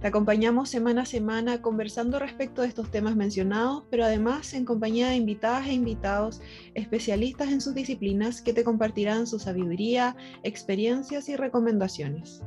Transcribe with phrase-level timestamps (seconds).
[0.00, 5.08] Te acompañamos semana a semana conversando respecto de estos temas mencionados, pero además en compañía
[5.08, 6.40] de invitadas e invitados
[6.74, 12.42] especialistas en sus disciplinas que te compartirán su sabiduría, experiencias y recomendaciones.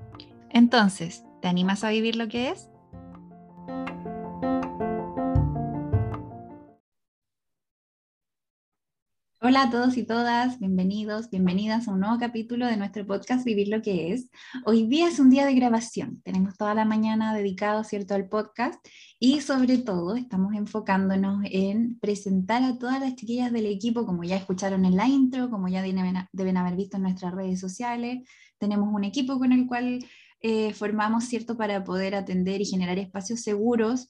[0.49, 2.71] Entonces, ¿te animas a vivir lo que es?
[9.45, 13.67] Hola a todos y todas, bienvenidos, bienvenidas a un nuevo capítulo de nuestro podcast Vivir
[13.67, 14.29] lo que es.
[14.65, 18.79] Hoy día es un día de grabación, tenemos toda la mañana dedicado, ¿cierto?, al podcast
[19.19, 24.37] y sobre todo estamos enfocándonos en presentar a todas las chiquillas del equipo, como ya
[24.37, 28.25] escucharon en la intro, como ya deben haber visto en nuestras redes sociales.
[28.59, 30.05] Tenemos un equipo con el cual
[30.39, 34.09] eh, formamos, ¿cierto?, para poder atender y generar espacios seguros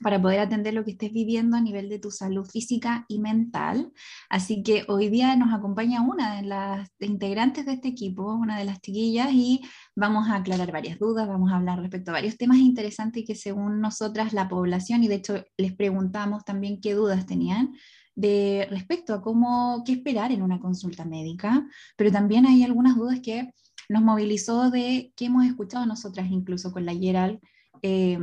[0.00, 3.92] para poder atender lo que estés viviendo a nivel de tu salud física y mental.
[4.28, 8.64] Así que hoy día nos acompaña una de las integrantes de este equipo, una de
[8.64, 9.62] las chiquillas, y
[9.94, 13.80] vamos a aclarar varias dudas, vamos a hablar respecto a varios temas interesantes que según
[13.80, 17.72] nosotras la población, y de hecho les preguntamos también qué dudas tenían,
[18.14, 23.20] de respecto a cómo, qué esperar en una consulta médica, pero también hay algunas dudas
[23.20, 23.52] que
[23.88, 27.40] nos movilizó de que hemos escuchado nosotras incluso con la Gerald,
[27.82, 28.18] eh,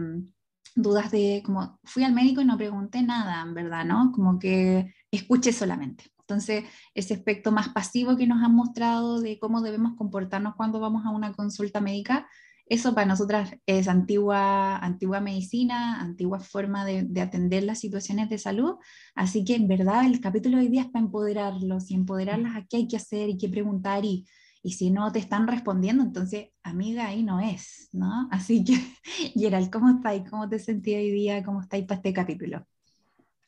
[0.75, 4.11] dudas de como fui al médico y no pregunté nada, en verdad, ¿no?
[4.11, 6.05] Como que escuché solamente.
[6.19, 11.05] Entonces, ese aspecto más pasivo que nos han mostrado de cómo debemos comportarnos cuando vamos
[11.05, 12.27] a una consulta médica,
[12.65, 18.37] eso para nosotras es antigua, antigua medicina, antigua forma de, de, atender las situaciones de
[18.37, 18.75] salud.
[19.13, 22.65] Así que en verdad el capítulo de hoy día es para empoderarlos y empoderarlas a
[22.65, 24.25] qué hay que hacer y qué preguntar y
[24.63, 28.27] y si no te están respondiendo, entonces, amiga, ahí no es, ¿no?
[28.31, 28.73] Así que,
[29.35, 30.29] Gerald, ¿cómo estáis?
[30.29, 31.43] ¿Cómo te sentí hoy día?
[31.43, 32.65] ¿Cómo estáis para este capítulo?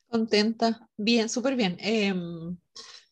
[0.08, 1.78] Contenta, bien, súper bien.
[1.80, 2.58] Em,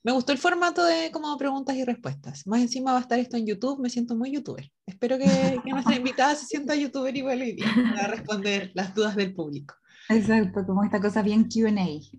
[0.04, 2.46] me gustó el formato de como preguntas y respuestas.
[2.48, 4.72] Más encima va a estar esto en YouTube, me siento muy youtuber.
[4.86, 5.26] Espero que,
[5.66, 9.76] nuestra invitada se sienta youtuber igual hoy día para responder las dudas del público.
[10.10, 11.70] Exacto, como esta cosa bien QA.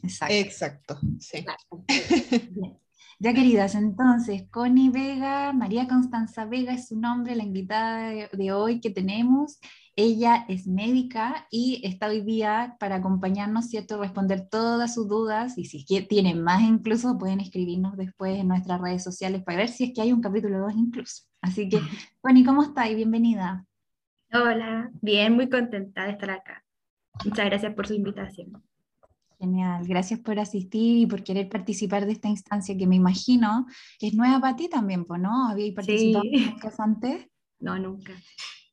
[0.03, 0.35] Exacto.
[0.35, 1.45] Exacto, sí.
[3.23, 8.81] Ya queridas, entonces, Connie Vega, María Constanza Vega es su nombre, la invitada de, hoy
[8.81, 9.61] que tenemos.
[9.95, 14.01] Ella es médica y está hoy día para acompañarnos, ¿cierto?
[14.01, 19.05] Responder todas sus dudas y si tienen más incluso pueden escribirnos después en nuestras redes
[19.05, 21.23] sociales para ver si es que hay un capítulo 2 incluso.
[21.41, 21.79] Así que,
[22.23, 22.93] Connie, ¿cómo estás?
[22.93, 23.65] Bienvenida.
[24.33, 26.65] Hola, bien, muy contenta de estar acá.
[27.25, 28.65] Muchas gracias por su invitación.
[29.43, 33.67] Genial, gracias por asistir y por querer participar de esta instancia que me imagino
[34.01, 35.49] es nueva para ti también, ¿no?
[35.49, 36.55] ¿Habíais participado sí.
[36.79, 37.27] antes?
[37.59, 38.13] No, nunca.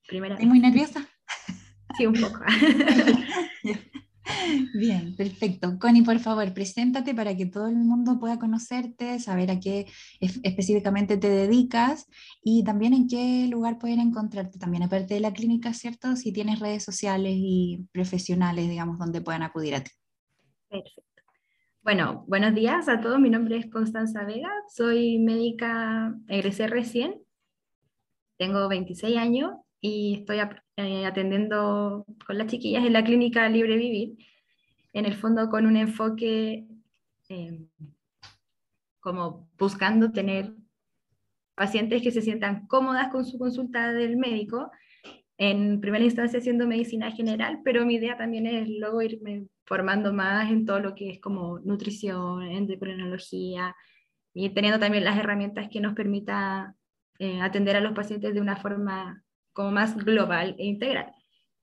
[0.08, 1.08] Primera ¿Estás muy nerviosa?
[1.98, 2.42] Sí, un poco.
[4.76, 5.80] Bien, perfecto.
[5.80, 9.88] Connie, por favor, preséntate para que todo el mundo pueda conocerte, saber a qué
[10.20, 12.06] específicamente te dedicas
[12.44, 16.16] y también en qué lugar pueden encontrarte también, aparte de la clínica, ¿cierto?
[16.16, 19.92] Si tienes redes sociales y profesionales, digamos, donde puedan acudir a ti.
[20.70, 21.24] Perfecto.
[21.82, 23.20] Bueno, buenos días a todos.
[23.20, 24.52] Mi nombre es Constanza Vega.
[24.68, 27.24] Soy médica, egresé recién.
[28.38, 30.38] Tengo 26 años y estoy
[30.78, 34.18] eh, atendiendo con las chiquillas en la clínica Libre Vivir.
[34.94, 36.68] En el fondo con un enfoque
[37.30, 37.68] em,
[39.00, 40.54] como buscando tener
[41.56, 44.72] pacientes que se sientan cómodas con su consulta del médico
[45.38, 50.50] en primera instancia haciendo medicina general, pero mi idea también es luego irme formando más
[50.50, 53.76] en todo lo que es como nutrición, endocrinología,
[54.34, 56.76] y teniendo también las herramientas que nos permita
[57.20, 59.24] eh, atender a los pacientes de una forma
[59.54, 61.12] como más global e integral.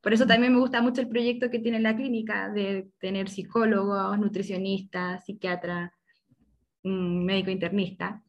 [0.01, 4.17] Por eso también me gusta mucho el proyecto que tiene la clínica de tener psicólogos,
[4.21, 5.93] nutricionistas, psiquiatra,
[6.85, 8.23] médico internista,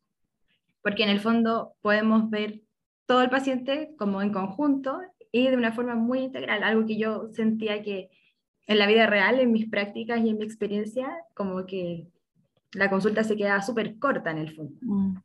[0.82, 2.62] porque en el fondo podemos ver
[3.06, 5.00] todo el paciente como en conjunto
[5.32, 8.10] y de una forma muy integral, algo que yo sentía que
[8.68, 12.08] en la vida real, en mis prácticas y en mi experiencia, como que
[12.74, 14.78] la consulta se quedaba súper corta en el fondo.
[14.82, 15.18] Mm.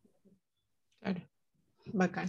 [1.00, 1.20] Claro,
[1.86, 2.28] bacán.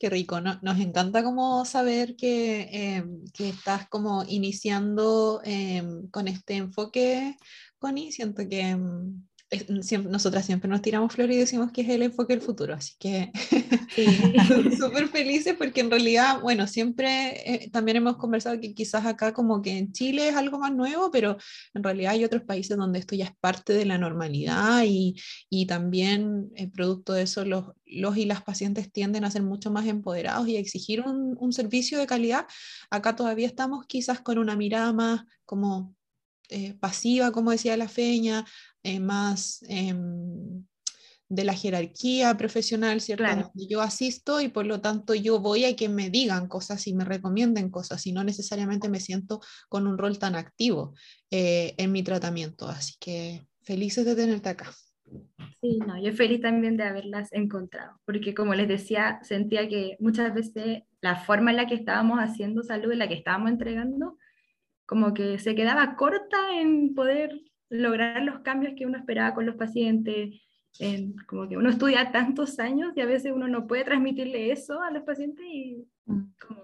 [0.00, 6.54] Qué rico, nos encanta como saber que, em, que estás como iniciando em, con este
[6.54, 7.36] enfoque
[7.78, 8.12] Connie.
[8.12, 9.28] Siento que mm,
[9.80, 12.94] siempre, nosotras siempre nos tiramos flores y decimos que es el enfoque del futuro, así
[12.98, 13.32] que
[13.94, 14.06] sí.
[14.76, 19.62] súper felices porque en realidad, bueno, siempre eh, también hemos conversado que quizás acá como
[19.62, 21.38] que en Chile es algo más nuevo, pero
[21.74, 25.16] en realidad hay otros países donde esto ya es parte de la normalidad y,
[25.48, 29.70] y también eh, producto de eso los, los y las pacientes tienden a ser mucho
[29.70, 32.46] más empoderados y a exigir un, un servicio de calidad.
[32.90, 35.96] Acá todavía estamos quizás con una mirada más como
[36.48, 38.44] eh, pasiva, como decía la feña,
[38.82, 40.64] eh, más em,
[41.28, 43.52] de la jerarquía profesional, ¿cierto?
[43.54, 47.04] Yo asisto y por lo tanto yo voy a que me digan cosas y me
[47.04, 50.94] recomienden cosas y no necesariamente me siento con un rol tan activo
[51.30, 52.66] eh, en mi tratamiento.
[52.66, 54.70] Así que felices de tenerte acá.
[55.60, 60.32] Sí, no, yo feliz también de haberlas encontrado, porque como les decía, sentía que muchas
[60.34, 64.16] veces la forma en la que estábamos haciendo salud, en la que estábamos entregando,
[64.88, 69.54] como que se quedaba corta en poder lograr los cambios que uno esperaba con los
[69.54, 70.40] pacientes.
[71.26, 74.90] como que uno estudia tantos años y a veces uno no puede transmitirle eso a
[74.90, 76.32] los pacientes y mm.
[76.40, 76.62] como,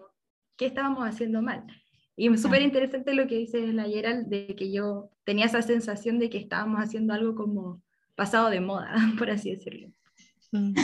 [0.57, 1.67] ¿qué estábamos haciendo mal?
[2.17, 6.19] Y es súper interesante lo que dice la Gerald de que yo tenía esa sensación
[6.19, 7.83] de que estábamos haciendo algo como
[8.15, 9.89] pasado de moda, por así decirlo.
[10.51, 10.75] Mm.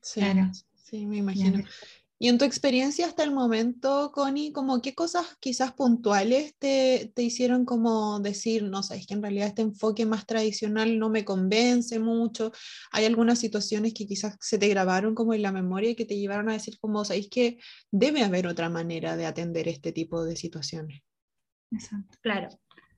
[0.00, 0.22] Sí,
[0.74, 1.62] sí, me imagino.
[2.22, 7.22] Y en tu experiencia hasta el momento, Connie, como qué cosas quizás puntuales te, te
[7.22, 11.24] hicieron como decir, no sé, es que en realidad este enfoque más tradicional no me
[11.24, 12.52] convence mucho?
[12.92, 16.18] ¿Hay algunas situaciones que quizás se te grabaron como en la memoria y que te
[16.18, 17.58] llevaron a decir como, sabéis que
[17.90, 21.00] debe haber otra manera de atender este tipo de situaciones?
[21.72, 22.18] Exacto.
[22.20, 22.48] Claro.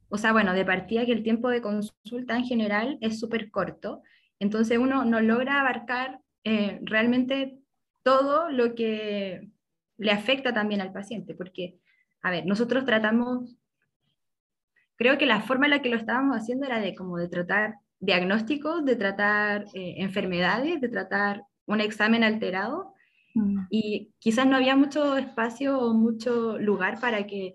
[0.08, 4.02] O sea, bueno, de partida que el tiempo de consulta en general es súper corto,
[4.40, 7.61] entonces uno no logra abarcar eh, realmente
[8.02, 9.50] todo lo que
[9.98, 11.78] le afecta también al paciente, porque,
[12.22, 13.56] a ver, nosotros tratamos,
[14.96, 17.76] creo que la forma en la que lo estábamos haciendo era de como de tratar
[18.00, 22.94] diagnósticos, de tratar eh, enfermedades, de tratar un examen alterado,
[23.34, 23.66] mm.
[23.70, 27.54] y quizás no había mucho espacio o mucho lugar para que,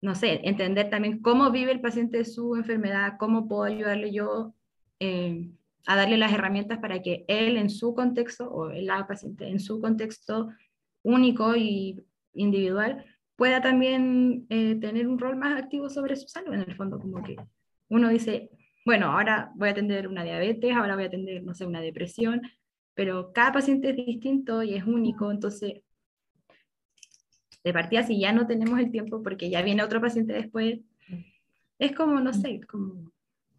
[0.00, 4.54] no sé, entender también cómo vive el paciente su enfermedad, cómo puedo ayudarle yo.
[5.00, 5.50] Eh,
[5.86, 9.80] a darle las herramientas para que él en su contexto, o la paciente en su
[9.80, 10.50] contexto
[11.02, 13.04] único y individual,
[13.36, 17.22] pueda también eh, tener un rol más activo sobre su salud, en el fondo, como
[17.22, 17.36] que
[17.88, 18.50] uno dice,
[18.84, 22.42] bueno, ahora voy a atender una diabetes, ahora voy a atender, no sé, una depresión,
[22.94, 25.82] pero cada paciente es distinto y es único, entonces,
[27.62, 30.80] de partida, si ya no tenemos el tiempo porque ya viene otro paciente después,
[31.78, 33.13] es como, no sé, como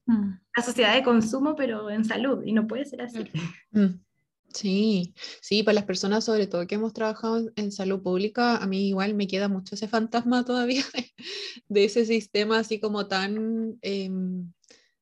[0.07, 0.40] Mm.
[0.56, 3.19] la sociedad de consumo, pero en salud, y no puede ser así.
[3.19, 3.25] Mm.
[3.72, 4.06] Mm.
[4.56, 8.88] Sí, sí, para las personas sobre todo que hemos trabajado en salud pública, a mí
[8.88, 10.86] igual me queda mucho ese fantasma todavía
[11.68, 14.54] de, ese sistema así como tan em,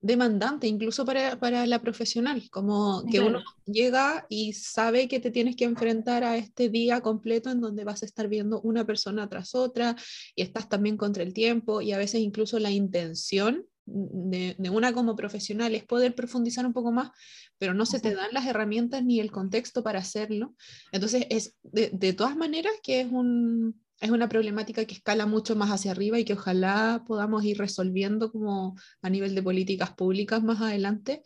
[0.01, 5.55] demandante, incluso para, para, la profesional, como que uno llega y sabe que te tienes
[5.55, 9.53] que enfrentar a este día completo en donde vas a estar viendo una persona tras
[9.53, 9.95] otra
[10.35, 15.15] y estás también contra el tiempo y a veces incluso la intención de, una como
[15.15, 17.11] profesional es poder profundizar un poco más,
[17.57, 20.55] pero no se te dan las herramientas ni el contexto para hacerlo.
[20.91, 25.71] Entonces, es de, todas maneras que es, un, es una problemática que escala mucho más
[25.71, 30.61] hacia arriba y que ojalá podamos ir resolviendo como a nivel de políticas públicas más
[30.61, 31.21] adelante.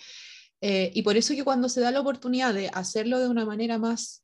[0.62, 3.78] Eh, y por eso que cuando se da la oportunidad de hacerlo de una manera
[3.78, 4.24] más...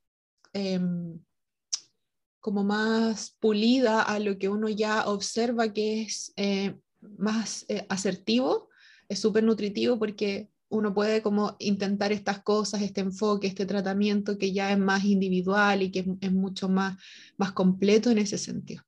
[0.53, 1.19] Em,
[2.43, 6.75] como más pulida a lo que uno ya observa que es eh,
[7.17, 8.69] más eh, asertivo,
[9.09, 14.51] es súper nutritivo porque uno puede como intentar estas cosas, este enfoque, este tratamiento que
[14.51, 16.97] ya es más individual y que es, mucho más,
[17.37, 18.83] más completo en ese sentido.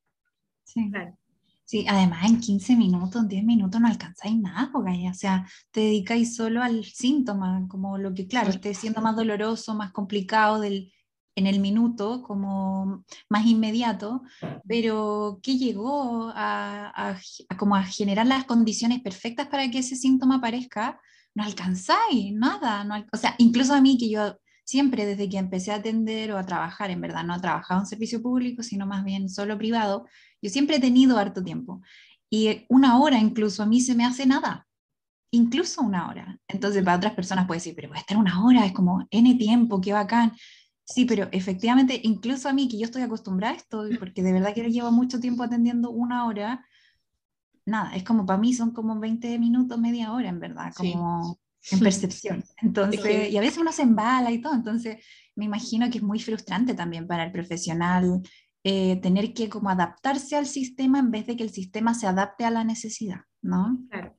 [0.64, 1.18] Sí, claro.
[1.64, 5.82] Sí, además en 15 minutos, en 10 minutos no alcanzáis nada, porque, o sea, te
[5.82, 10.92] dedicáis solo al síntoma, como lo que, claro, esté siendo más doloroso, más complicado del,
[11.36, 14.24] en el minuto, como más inmediato,
[14.68, 17.18] pero que llegó a,
[17.58, 21.00] como a generar las condiciones perfectas para que ese síntoma aparezca,
[21.36, 22.84] no alcanzáis nada.
[22.86, 26.38] No, o sea, incluso a mí que yo siempre desde que empecé a atender o
[26.38, 30.08] a trabajar, en verdad, no he trabajado en servicio público, sino más bien solo privado,
[30.42, 31.82] yo siempre he tenido harto tiempo.
[32.30, 34.68] Y una hora incluso a mí se me hace nada,
[35.32, 36.40] incluso una hora.
[36.48, 39.36] Entonces para otras personas puede decir, pero voy a estar una hora, es como N
[39.36, 40.34] tiempo, qué bacán.
[40.86, 44.54] Sí, pero efectivamente, incluso a mí, que yo estoy acostumbrada a esto, porque de verdad
[44.54, 46.64] que llevo mucho tiempo atendiendo una hora,
[47.66, 51.40] nada, es como para mí son como 20 minutos, media hora, en verdad, como
[51.72, 52.44] en percepción.
[52.62, 55.04] Entonces, y a veces uno se embala y todo, entonces
[55.36, 58.22] me imagino que es muy frustrante también para el profesional
[58.64, 62.46] eh, tener que como adaptarse al sistema en vez de que el sistema se adapte
[62.46, 63.80] a la necesidad, ¿no?
[63.90, 64.16] Claro.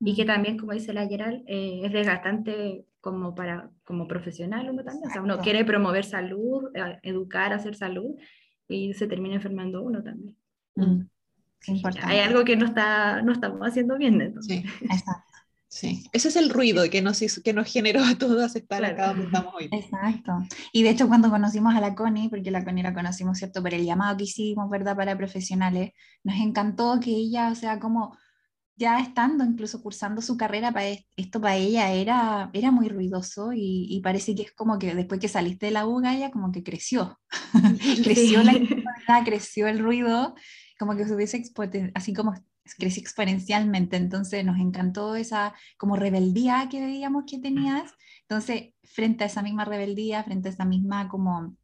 [0.00, 4.82] Y que también, como dice la Gerald, eh, es desgastante como, para, como profesional uno
[4.82, 5.08] también.
[5.08, 8.16] O sea, uno quiere promover salud, eh, educar, hacer salud,
[8.66, 10.36] y se termina enfermando uno también.
[10.76, 11.02] Mm.
[12.04, 14.34] Hay algo que no, está, no estamos haciendo bien.
[14.40, 15.30] Sí, exacto.
[15.68, 19.26] Sí, ese es el ruido que nos, que nos generó a todos estar acá donde
[19.26, 19.68] estamos hoy.
[19.70, 20.32] Exacto.
[20.72, 23.62] Y de hecho cuando conocimos a la Connie, porque la Connie la conocimos, ¿cierto?
[23.62, 24.96] Por el llamado que hicimos, ¿verdad?
[24.96, 25.92] Para profesionales,
[26.24, 28.16] nos encantó que ella, o sea, como
[28.80, 34.00] ya estando incluso cursando su carrera, para esto para ella era, era muy ruidoso y,
[34.02, 37.20] parece que es como que después que saliste de la UGA, ella como que creció.
[38.02, 40.34] creció la creció el ruido,
[40.78, 41.42] como que se hubiese
[41.94, 42.34] así como
[42.78, 49.26] crecí exponencialmente, entonces nos encantó esa como rebeldía que veíamos que tenías, entonces frente a
[49.26, 51.54] esa misma rebeldía, frente a esa misma como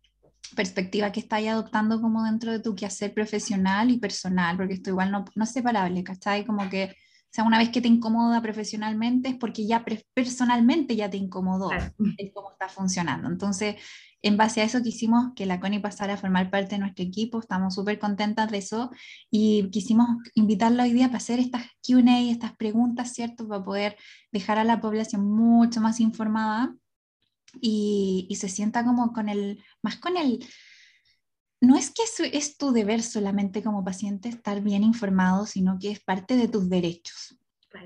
[0.55, 5.11] perspectiva que estáis adoptando como dentro de tu quehacer profesional y personal, porque esto igual
[5.11, 6.45] no, no es separable, ¿cachai?
[6.45, 6.95] Como que,
[7.27, 11.71] o sea, una vez que te incomoda profesionalmente es porque ya personalmente ya te incomodó
[11.71, 13.29] el cómo está funcionando.
[13.29, 13.77] Entonces,
[14.23, 17.39] en base a eso quisimos que la CONI pasara a formar parte de nuestro equipo,
[17.39, 18.91] estamos súper contentas de eso
[19.31, 23.47] y quisimos invitarla hoy día para hacer estas QA, estas preguntas, ¿cierto?
[23.47, 23.97] Para poder
[24.33, 26.75] dejar a la población mucho más informada
[27.61, 30.45] y, se sienta como con el, más con el,
[31.61, 36.01] no es que es tu deber solamente como paciente estar bien informado, sino que es
[36.01, 37.39] parte de tus derechos,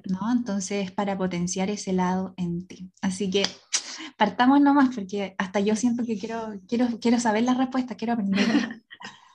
[0.07, 0.33] ¿no?
[0.33, 2.91] Entonces, para potenciar ese lado en ti.
[3.01, 3.43] Así que
[4.17, 8.83] partamos nomás, porque hasta yo siento que quiero, quiero, quiero saber la respuesta, quiero aprender.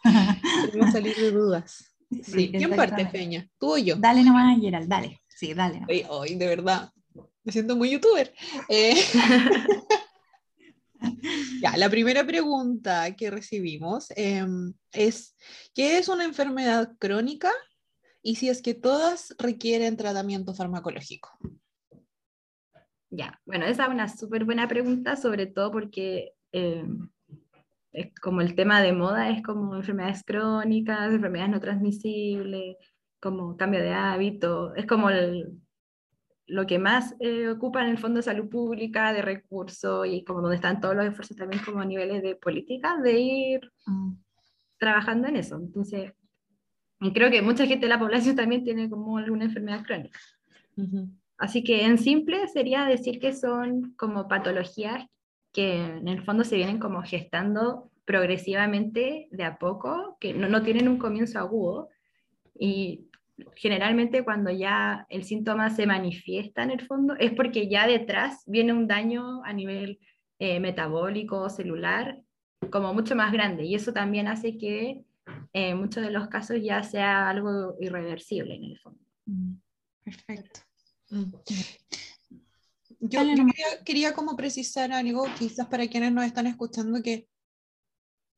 [0.71, 1.91] Queremos salir de dudas.
[2.23, 3.49] Sí, ¿quién parte, Peña?
[3.57, 3.95] ¿Tú o yo?
[3.95, 5.21] Dale nomás, Gerald, dale.
[5.27, 5.81] Sí, dale.
[6.07, 6.91] Hoy, de verdad,
[7.43, 8.33] me siento muy youtuber.
[8.69, 8.95] Eh,
[11.77, 15.35] la primera pregunta que recibimos em, es,
[15.73, 17.51] ¿qué es una enfermedad crónica?
[18.21, 21.29] Y si es que todas requieren tratamiento farmacológico.
[23.09, 26.85] Ya, bueno, esa es una súper buena pregunta, sobre todo porque eh,
[27.93, 32.77] es como el tema de moda es como enfermedades crónicas, enfermedades no transmisibles,
[33.21, 35.09] como cambio de hábito, es como
[36.47, 40.41] lo que más eh, ocupa en el Fondo de Salud Pública, de recursos y como
[40.41, 44.13] donde están todos los esfuerzos también como a niveles de política, de ir mm.
[44.77, 45.55] trabajando en eso.
[45.55, 46.13] Entonces,
[47.01, 50.19] y creo que mucha gente de la población también tiene como alguna enfermedad crónica.
[51.37, 55.05] Así que en simple sería decir que son como patologías
[55.51, 60.61] que en el fondo se vienen como gestando progresivamente de a poco, que no, no
[60.63, 61.89] tienen un comienzo agudo
[62.57, 63.07] y
[63.55, 68.73] generalmente cuando ya el síntoma se manifiesta en el fondo es porque ya detrás viene
[68.73, 69.99] un daño a nivel
[70.39, 72.21] eh, metabólico, celular,
[72.71, 75.03] como mucho más grande y eso también hace que
[75.53, 78.99] en eh, muchos de los casos ya sea algo irreversible en el fondo.
[79.25, 79.55] Mm,
[80.03, 80.59] perfecto.
[81.09, 81.31] Mm.
[82.99, 83.21] Yo
[83.85, 87.27] quería, como precisar algo, quizás para quienes nos están escuchando, que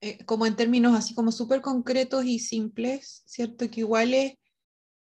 [0.01, 3.69] eh, como en términos así como súper concretos y simples, ¿cierto?
[3.69, 4.33] Que igual es,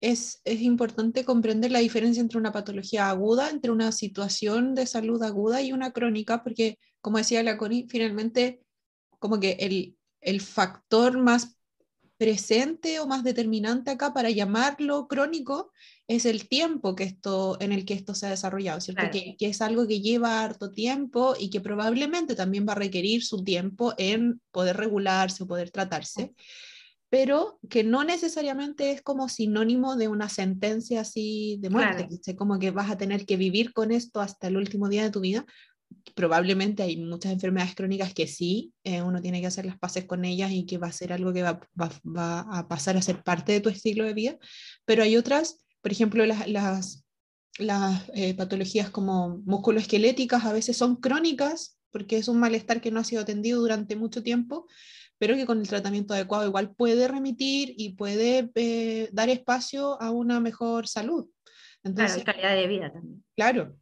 [0.01, 5.21] es, es, importante comprender la diferencia entre una patología aguda, entre una situación de salud
[5.23, 8.61] aguda y una crónica, porque como decía la Connie, finalmente
[9.19, 11.55] como que el, el factor más
[12.17, 15.71] presente o más determinante acá para llamarlo crónico
[16.07, 19.09] es el tiempo que esto, en el que esto se ha desarrollado, ¿cierto?
[19.11, 23.23] Que, que, es algo que lleva harto tiempo y que probablemente también va a requerir
[23.23, 26.35] su tiempo en poder regularse o poder tratarse,
[27.11, 32.71] pero que no necesariamente es como sinónimo de una sentencia así de muerte, como que
[32.71, 35.45] vas a tener que vivir con esto hasta el último día de tu vida,
[36.15, 40.23] probablemente hay muchas enfermedades crónicas que sí, eh, uno tiene que hacer las paces con
[40.23, 43.59] ellas y que va a ser algo que va, a pasar a ser parte de
[43.59, 44.37] tu estilo de vida,
[44.85, 47.03] pero hay otras, por ejemplo, las, las,
[48.13, 53.03] eh, patologías como musculoesqueléticas a veces son crónicas porque es un malestar que no ha
[53.03, 54.65] sido atendido durante mucho tiempo,
[55.21, 60.09] pero que con el tratamiento adecuado igual puede remitir y puede eh, dar espacio a
[60.09, 61.29] una mejor salud.
[61.83, 63.23] Entonces, claro, calidad de vida también.
[63.35, 63.77] Claro,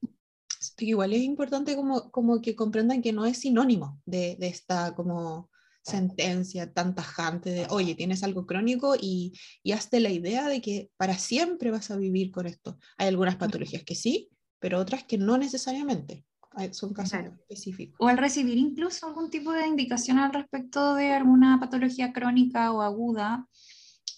[0.79, 5.49] igual es importante como, como que comprendan que no es sinónimo de, de esta como
[5.81, 9.31] sentencia tan tajante de, oye, tienes algo crónico y,
[9.63, 12.77] y hazte la idea de que para siempre vas a vivir con esto.
[12.97, 14.29] Hay algunas patologías que sí,
[14.59, 16.25] pero otras que no necesariamente.
[16.71, 17.95] Son casos específicos.
[17.99, 22.81] O al recibir incluso algún tipo de indicación al respecto de alguna patología crónica o
[22.81, 23.47] aguda,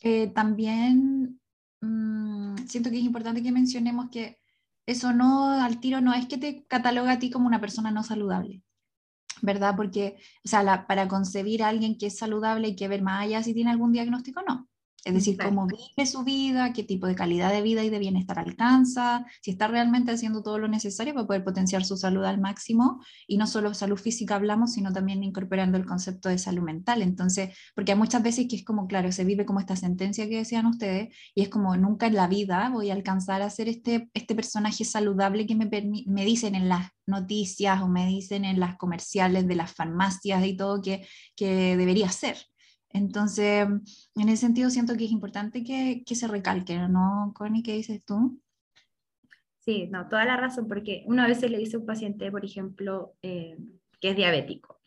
[0.02, 1.40] eh, también
[1.82, 4.40] mmm, siento que es importante que mencionemos que
[4.86, 8.04] eso no, al tiro no es que te cataloga a ti como una persona no
[8.04, 8.64] saludable,
[9.42, 9.76] ¿verdad?
[9.76, 13.44] Porque, o sea, para concebir a alguien que es saludable hay que ver más allá
[13.44, 14.71] si tiene algún diagnóstico o no.
[15.04, 18.38] Es decir, cómo vive su vida, qué tipo de calidad de vida y de bienestar
[18.38, 23.04] alcanza, si está realmente haciendo todo lo necesario para poder potenciar su salud al máximo.
[23.26, 27.02] Y no solo salud física hablamos, sino también incorporando el concepto de salud mental.
[27.02, 30.38] Entonces, porque hay muchas veces que es como, claro, se vive como esta sentencia que
[30.38, 34.10] decían ustedes, y es como nunca en la vida voy a alcanzar a ser este,
[34.14, 35.70] este personaje saludable que me,
[36.06, 40.56] me dicen en las noticias o me dicen en las comerciales de las farmacias y
[40.56, 42.38] todo que, que debería ser.
[42.94, 43.68] Entonces,
[44.16, 47.64] en ese sentido siento que es importante que, que se recalque, ¿no, Connie?
[47.64, 48.40] ¿Qué dices tú?
[49.60, 53.14] Sí, no, toda la razón, porque una vez le dice a un paciente, por ejemplo,
[53.22, 53.58] eh,
[54.00, 54.82] que es diabético,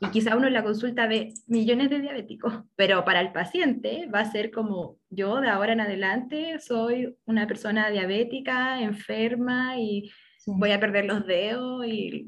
[0.00, 4.20] y quizá uno en la consulta ve millones de diabéticos, pero para el paciente va
[4.20, 10.10] a ser como yo de ahora en adelante soy una persona diabética, enferma y
[10.46, 12.26] voy a perder los dedos y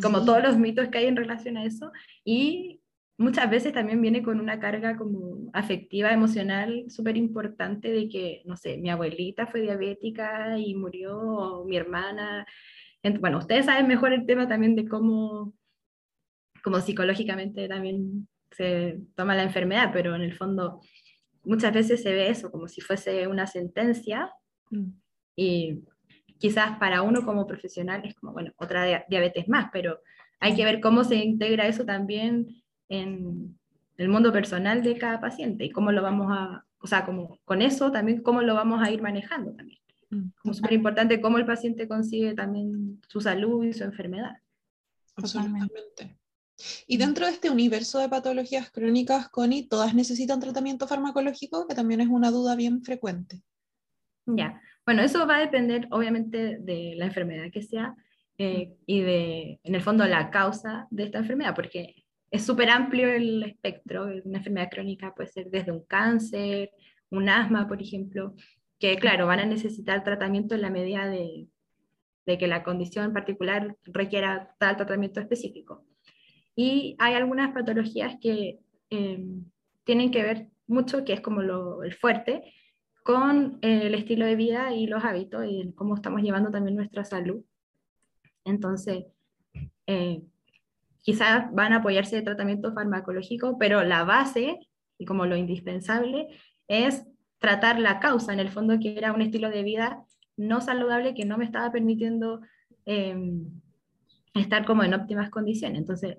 [0.00, 1.90] como todos los mitos que hay en relación a eso.
[2.24, 2.77] Y
[3.18, 8.56] muchas veces también viene con una carga como afectiva, emocional súper importante de que, no
[8.56, 12.46] sé, mi abuelita fue diabética y murió, mi hermana.
[13.20, 15.52] Bueno, ustedes saben mejor el tema también de cómo,
[16.62, 20.80] como psicológicamente también se toma la enfermedad, pero en el fondo
[21.42, 24.30] muchas veces se ve eso como si fuese una sentencia
[24.70, 24.90] mm.
[25.36, 25.82] y
[26.38, 30.00] quizás para uno como profesional es como, bueno, otra diabetes más, pero
[30.40, 33.58] hay que ver cómo se integra eso también en
[33.96, 37.62] el mundo personal de cada paciente y cómo lo vamos a, o sea, como, con
[37.62, 39.78] eso también cómo lo vamos a ir manejando también.
[40.10, 44.36] Mm, como súper importante cómo el paciente consigue también su salud y su enfermedad.
[45.16, 46.16] Absolutamente.
[46.86, 51.66] Y dentro de este universo de patologías crónicas, Connie, ¿todas necesitan tratamiento farmacológico?
[51.68, 53.42] Que también es una duda bien frecuente.
[54.26, 57.94] Ya, bueno, eso va a depender obviamente de la enfermedad que sea
[58.38, 63.08] eh, y de, en el fondo, la causa de esta enfermedad, porque es súper amplio
[63.08, 64.06] el espectro.
[64.24, 66.70] Una enfermedad crónica puede ser desde un cáncer,
[67.10, 68.34] un asma, por ejemplo,
[68.78, 71.48] que claro, van a necesitar tratamiento en la medida de,
[72.26, 75.86] de que la condición particular requiera tal tratamiento específico.
[76.54, 78.58] Y hay algunas patologías que
[78.90, 79.44] em,
[79.84, 82.52] tienen que ver mucho, que es como lo, el fuerte,
[83.02, 87.42] con el estilo de vida y los hábitos y cómo estamos llevando también nuestra salud.
[88.44, 89.06] Entonces,
[89.86, 90.22] eh,
[91.08, 94.58] quizás van a apoyarse de tratamiento farmacológico, pero la base
[94.98, 96.28] y como lo indispensable
[96.66, 97.02] es
[97.38, 100.04] tratar la causa, en el fondo que era un estilo de vida
[100.36, 102.42] no saludable que no me estaba permitiendo
[102.84, 103.46] em,
[104.34, 105.78] estar como en óptimas condiciones.
[105.78, 106.18] Entonces,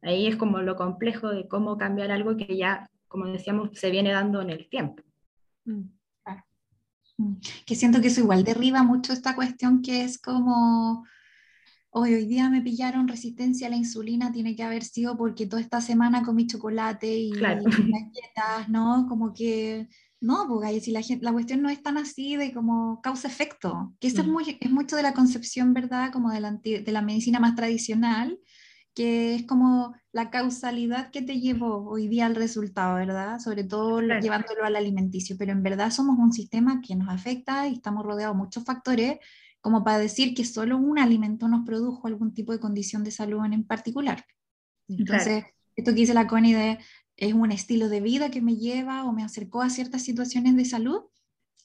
[0.00, 4.10] ahí es como lo complejo de cómo cambiar algo que ya, como decíamos, se viene
[4.10, 5.02] dando en el tiempo.
[5.66, 5.82] Mm,
[7.18, 7.36] mm.
[7.66, 11.04] Que siento que eso igual derriba mucho esta cuestión que es como
[11.90, 15.62] hoy, hoy día me pillaron resistencia a la insulina, tiene que haber sido porque toda
[15.62, 17.62] esta semana comí chocolate y, claro.
[17.64, 19.06] galletas, ¿no?
[19.08, 19.88] Como que,
[20.20, 24.22] no, porque si la, la cuestión no es tan así de como causa-efecto, que eso
[24.22, 24.30] es, mm.
[24.30, 26.12] muy, es mucho de la concepción, ¿verdad?
[26.12, 28.38] Como de la, de la medicina más tradicional,
[28.94, 33.38] que es como la causalidad que te llevó hoy día al resultado, ¿verdad?
[33.38, 37.74] Sobre todo llevándolo al alimenticio, pero en verdad somos un sistema que nos afecta y
[37.74, 39.18] estamos rodeados de muchos factores
[39.60, 43.44] como para decir que solo un alimento nos produjo algún tipo de condición de salud
[43.44, 44.24] en particular.
[44.88, 45.44] Entonces,
[45.76, 46.78] esto que dice la Connie de
[47.16, 50.64] es un estilo de vida que me lleva o me acercó a ciertas situaciones de
[50.64, 51.02] salud,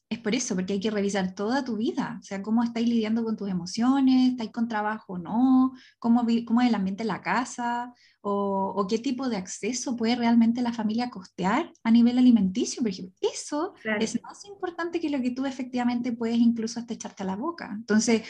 [0.07, 3.23] es por eso, porque hay que revisar toda tu vida, o sea, cómo estáis lidiando
[3.23, 7.21] con tus emociones, estáis con trabajo o no, cómo, cómo es el ambiente en la
[7.21, 7.91] casa,
[8.21, 12.91] o, o, qué tipo de acceso puede realmente la familia costear a nivel alimenticio, por
[12.91, 13.15] ejemplo.
[13.21, 17.35] Eso es más importante que lo que tú efectivamente puedes incluso hasta echarte a la
[17.35, 17.71] boca.
[17.73, 18.23] Entonces,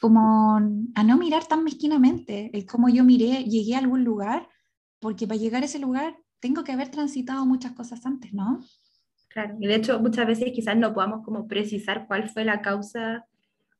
[0.00, 0.56] como
[0.94, 4.48] a no mirar tan mezquinamente, el cómo yo miré, llegué a algún lugar,
[5.00, 8.60] porque para llegar a ese lugar tengo que haber transitado muchas cosas antes, ¿no?
[9.32, 13.26] Claro, y de hecho muchas veces quizás no podamos como precisar cuál fue la causa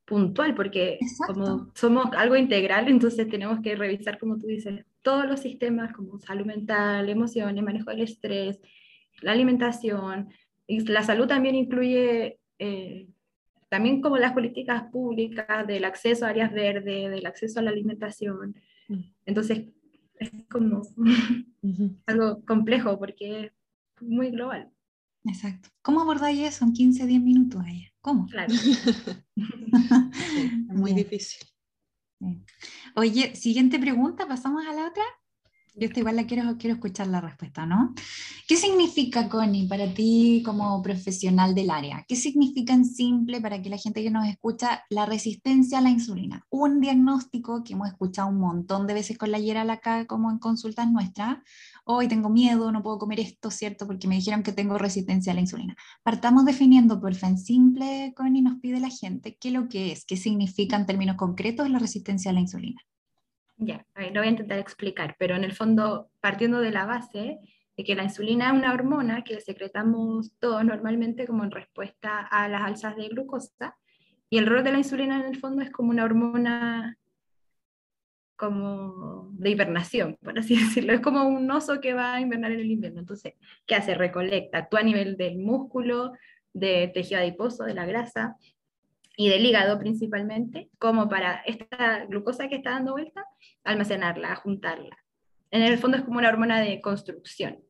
[0.04, 5.40] puntual, porque como somos algo integral, entonces tenemos que revisar, como tú dices, todos los
[5.40, 8.60] sistemas como salud mental, emociones, manejo del estrés,
[9.20, 10.28] la alimentación,
[10.66, 13.08] y la salud también incluye eh,
[13.68, 18.54] también como las políticas públicas del acceso a áreas verdes, del acceso a la alimentación.
[18.88, 19.00] Mm.
[19.26, 19.66] Entonces,
[20.18, 20.82] es como
[22.06, 23.52] algo complejo porque es
[24.02, 24.70] muy global.
[25.24, 25.68] Exacto.
[25.82, 27.88] ¿Cómo abordáis eso en 15, 10 minutos ella?
[28.00, 28.26] ¿Cómo?
[28.26, 28.52] Claro.
[30.68, 31.46] muy difícil.
[32.96, 35.02] Oye, siguiente pregunta, pasamos a la otra.
[35.74, 37.94] Yo esto igual la quiero, quiero escuchar la respuesta, ¿no?
[38.46, 42.04] ¿Qué significa, Connie, para ti como profesional del área?
[42.06, 45.88] ¿Qué significa en simple para que la gente que nos escucha la resistencia a la
[45.88, 46.44] insulina?
[46.50, 50.38] Un diagnóstico que hemos escuchado un montón de veces con la Yeral acá, como en
[50.38, 51.38] consultas nuestras.
[51.84, 53.86] Hoy tengo miedo, no puedo comer esto, ¿cierto?
[53.88, 55.76] Porque me dijeron que tengo resistencia a la insulina.
[56.04, 60.04] Partamos definiendo, por en simple, Connie, nos pide la gente, ¿qué lo que es?
[60.04, 62.80] ¿Qué significa en términos concretos la resistencia a la insulina?
[63.56, 67.38] Ya, lo voy a intentar explicar, pero en el fondo, partiendo de la base
[67.76, 72.48] de que la insulina es una hormona que secretamos todos normalmente como en respuesta a
[72.48, 73.76] las alzas de glucosa,
[74.30, 76.96] y el rol de la insulina en el fondo es como una hormona
[78.42, 80.92] como de hibernación, por así decirlo.
[80.92, 82.98] Es como un oso que va a invernar en el invierno.
[82.98, 83.34] Entonces,
[83.66, 83.94] ¿qué hace?
[83.94, 86.12] Recolecta, actúa a nivel del músculo,
[86.52, 88.36] de tejido adiposo, de la grasa
[89.16, 93.24] y del hígado principalmente, como para esta glucosa que está dando vuelta,
[93.62, 94.96] almacenarla, juntarla.
[95.52, 97.60] En el fondo es como una hormona de construcción.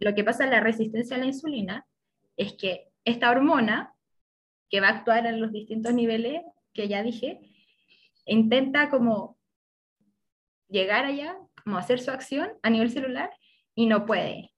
[0.00, 1.86] Lo que pasa en la resistencia a la insulina
[2.36, 3.94] es que esta hormona,
[4.68, 6.42] que va a actuar en los distintos niveles
[6.74, 7.40] que ya dije,
[8.24, 9.38] intenta como
[10.68, 13.30] llegar allá, como hacer su acción a nivel celular
[13.74, 14.52] y no puede.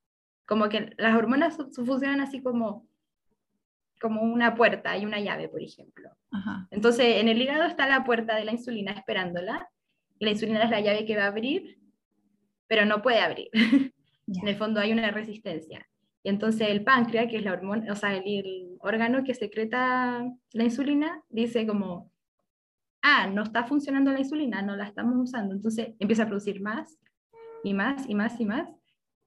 [0.46, 2.86] Como que las hormonas funcionan así como,
[4.00, 6.10] como una puerta y una llave, por ejemplo.
[6.70, 9.68] Entonces, en el hígado está la puerta de la insulina esperándola
[10.22, 11.80] la insulina es la llave que va a abrir,
[12.68, 13.48] pero no puede abrir.
[14.28, 15.84] En el fondo hay una resistencia.
[16.22, 20.64] Y entonces el páncreas, que es la hormona, o sea, el, órgano que secreta la
[20.64, 22.11] insulina, dice como,
[23.02, 25.54] ah, no está funcionando la insulina, no la estamos usando.
[25.54, 26.98] Entonces empieza a producir más
[27.64, 28.68] y más y más y más.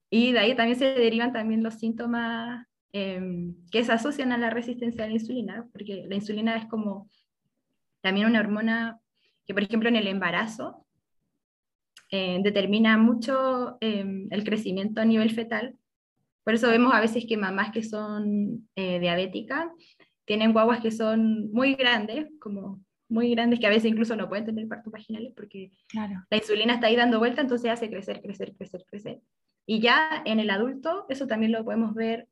[0.10, 4.50] Y de ahí también se derivan también los síntomas em, que se asocian a la
[4.50, 7.10] resistencia a la insulina, porque la insulina es como
[8.02, 9.00] también una hormona
[9.46, 10.86] que, por ejemplo, en el embarazo
[12.12, 15.76] eh, determina mucho em, el crecimiento a nivel fetal.
[16.44, 19.68] Por eso vemos a veces que mamás que son eh, diabéticas
[20.26, 24.46] tienen guaguas que son muy grandes, como muy grandes, que a veces incluso no pueden
[24.46, 28.86] tener partos vaginales porque la insulina está ahí dando vuelta, entonces hace crecer, crecer, crecer,
[28.90, 29.22] crecer.
[29.66, 32.28] Y ya en el adulto, eso también lo podemos ver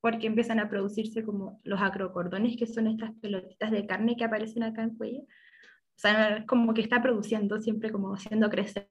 [0.00, 4.64] porque empiezan a producirse como los acrocordones, que son estas pelotitas de carne que aparecen
[4.64, 8.88] acá en el cuello, o sea, como que está produciendo siempre como haciendo crecer.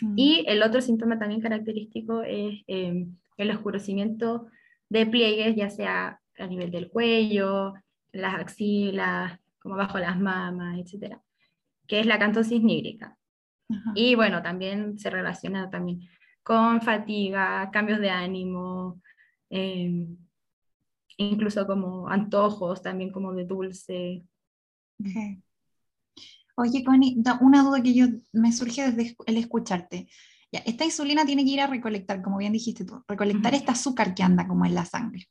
[0.00, 0.14] Mm.
[0.16, 4.46] Y el otro síntoma también característico es em, el oscurecimiento
[4.88, 7.74] de pliegues, ya sea a nivel del cuello,
[8.12, 11.22] las axilas, como bajo las mamas, etcétera,
[11.86, 13.16] que es la cantosis nígrica.
[13.94, 16.08] Y bueno, también se relaciona también
[16.42, 19.02] con fatiga, cambios de ánimo,
[19.50, 20.16] em,
[21.18, 24.24] incluso como antojos, también como de dulce.
[26.56, 30.08] Oye, Connie, una duda que yo me surge desde el escucharte.
[30.50, 34.14] Ya, esta insulina tiene que ir a recolectar, como bien dijiste tú, recolectar este azúcar
[34.14, 35.28] que anda como en la sangre,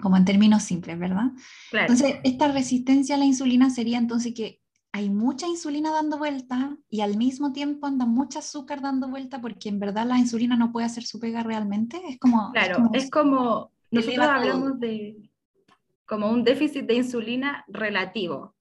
[0.00, 1.32] como en términos simples, ¿verdad?
[1.72, 4.60] Entonces, esta resistencia a la insulina sería entonces que
[4.92, 9.68] hay mucha insulina dando vuelta y al mismo tiempo anda mucho azúcar dando vuelta porque
[9.68, 12.00] en verdad la insulina no puede hacer su pega realmente.
[12.08, 12.50] Es como...
[12.52, 15.30] Claro, es como, nosotros hablamos de
[16.06, 18.56] como un déficit de insulina relativo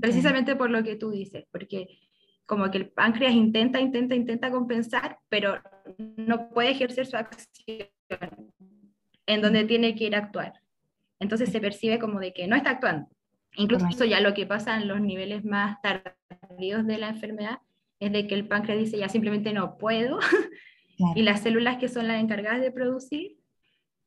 [0.00, 1.98] precisamente por lo que tú dices, porque
[2.46, 5.60] como que el páncreas intenta, intenta, intenta compensar, pero
[6.16, 7.88] no puede ejercer su acción
[9.26, 10.61] en donde tiene que ir a actuar.
[11.22, 13.08] Entonces se percibe como de que no está actuando.
[13.56, 17.58] Incluso ya lo que pasa en los niveles más tardíos de la enfermedad
[18.00, 20.18] es de que el páncreas dice ya simplemente no puedo
[21.14, 23.36] y las células que son las encargadas de producir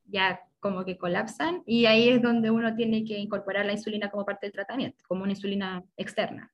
[0.06, 4.26] ya como que colapsan y ahí es donde uno tiene que incorporar la insulina como
[4.26, 6.52] parte del tratamiento, como una insulina externa.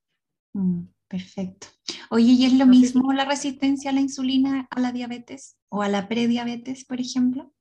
[0.52, 1.68] Mm, perfecto.
[2.10, 5.88] Oye, ¿y es lo mismo la resistencia a la insulina a la diabetes o a
[5.88, 7.54] la prediabetes, por ejemplo?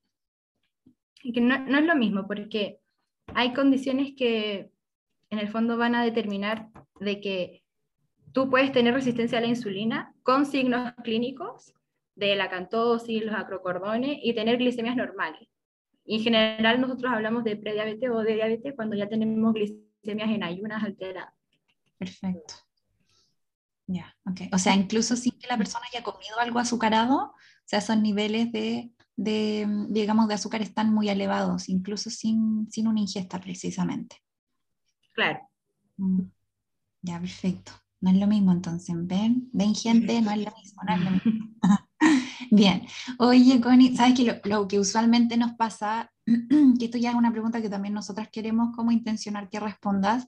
[1.22, 2.81] Que no, no es lo mismo, porque
[3.28, 4.72] hay condiciones que
[5.30, 7.64] en el fondo van a determinar de que
[8.34, 11.74] tú puedes tener resistencia a la insulina con signos clínicos
[12.16, 15.52] de la cantosis, los acrocordones y tener glicemias normales
[16.06, 20.84] en general nosotros hablamos de prediabetes o de diabetes cuando ya tenemos glicemias en ayunas
[20.84, 21.34] alteradas.
[21.98, 22.56] Perfecto.
[23.88, 24.42] Ya, ok.
[24.54, 28.52] O sea, incluso sin que la persona haya comido algo azucarado, o sea, esos niveles
[28.52, 34.17] de, de digamos, de azúcar están muy elevados, incluso sin, sin una ingesta precisamente.
[35.13, 35.39] Claro.
[35.97, 36.21] Mm.
[37.02, 37.71] Ya, perfecto.
[38.00, 41.12] No es lo mismo entonces, ven, ven gente, no es lo mismo, no es lo
[41.12, 41.56] mismo.
[42.52, 42.82] Bien,
[43.19, 47.62] oye Connie, sabes que lo, que usualmente nos pasa, que esto ya es una pregunta
[47.62, 50.28] que también nosotras queremos como intencionar que respondas,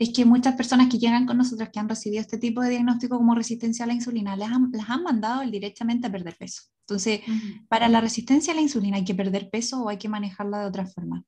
[0.00, 3.18] es que muchas personas que llegan con nosotros que han recibido este tipo de diagnóstico
[3.18, 6.62] como resistencia a la insulina, las han, las han mandado directamente a perder peso.
[6.80, 7.20] Entonces,
[7.68, 10.66] para la resistencia a la insulina, ¿hay que perder peso o hay que manejarla de
[10.66, 11.22] otra forma?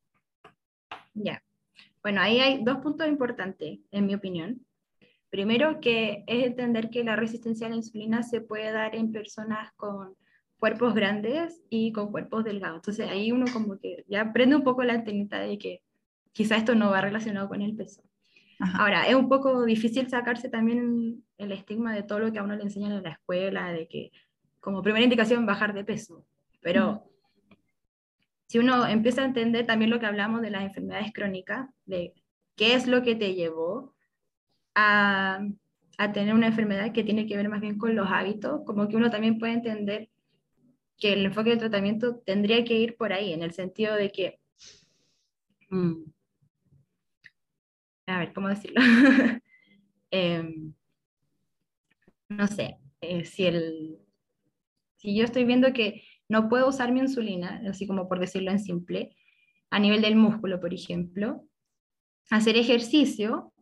[1.12, 1.42] Ya.
[2.02, 4.64] Bueno, ahí hay dos puntos importantes, en mi opinión.
[5.28, 9.70] Primero, que es entender que la resistencia a la insulina se puede dar en personas
[9.76, 10.16] con
[10.58, 12.76] cuerpos grandes y con cuerpos delgados.
[12.76, 15.82] Entonces ahí uno como que ya aprende un poco la antenita de que
[16.32, 18.02] quizá esto no va relacionado con el peso.
[18.78, 22.54] Ahora, es un poco difícil sacarse también el estigma de todo lo que a uno
[22.54, 24.12] le enseñan en la escuela, de que
[24.60, 26.24] como primera indicación bajar de peso.
[26.60, 27.10] Pero
[28.46, 32.14] si uno empieza a entender también lo que hablamos de las enfermedades crónicas, de
[32.54, 33.94] qué es lo que te llevó
[34.74, 35.44] a,
[35.98, 38.96] a tener una enfermedad que tiene que ver más bien con los hábitos, como que
[38.96, 40.08] uno también puede entender
[40.98, 44.38] que el enfoque del tratamiento tendría que ir por ahí, en el sentido de que...
[45.70, 46.04] Mm,
[48.06, 48.80] a ver, ¿cómo decirlo?
[50.14, 50.74] Em,
[52.28, 53.98] no sé, eh, si, el,
[54.96, 58.58] si yo estoy viendo que no puedo usar mi insulina, así como por decirlo en
[58.58, 59.16] simple,
[59.70, 61.46] a nivel del músculo, por ejemplo,
[62.28, 63.54] hacer ejercicio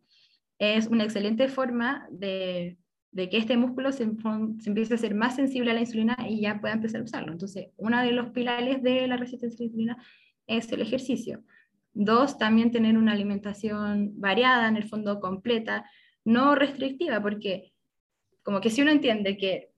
[0.59, 2.81] es una excelente forma de
[3.13, 6.61] de que este músculo se, empiece a ser más sensible a la insulina y ya
[6.61, 7.33] pueda empezar a usarlo.
[7.33, 10.05] Entonces, uno de los pilares de la resistencia a la insulina
[10.47, 11.43] es el ejercicio.
[12.03, 15.85] Dos, también tener una alimentación variada, en el fondo completa,
[16.25, 17.75] no restrictiva, porque
[18.43, 19.69] como que si uno entiende que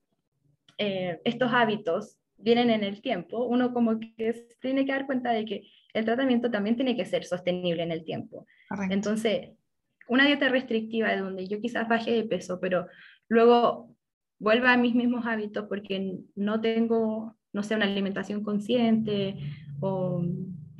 [0.78, 5.44] eh, estos hábitos vienen en el tiempo, uno como que tiene que dar cuenta de
[5.44, 5.62] que
[5.94, 8.46] el tratamiento también tiene que ser sostenible en el tiempo.
[8.88, 9.48] Entonces,
[10.06, 12.86] una dieta restrictiva de donde yo quizás baje de peso, pero
[13.26, 13.96] luego
[14.38, 19.34] vuelva a mis mismos hábitos porque no tengo, no sé, una alimentación consciente
[19.80, 20.24] o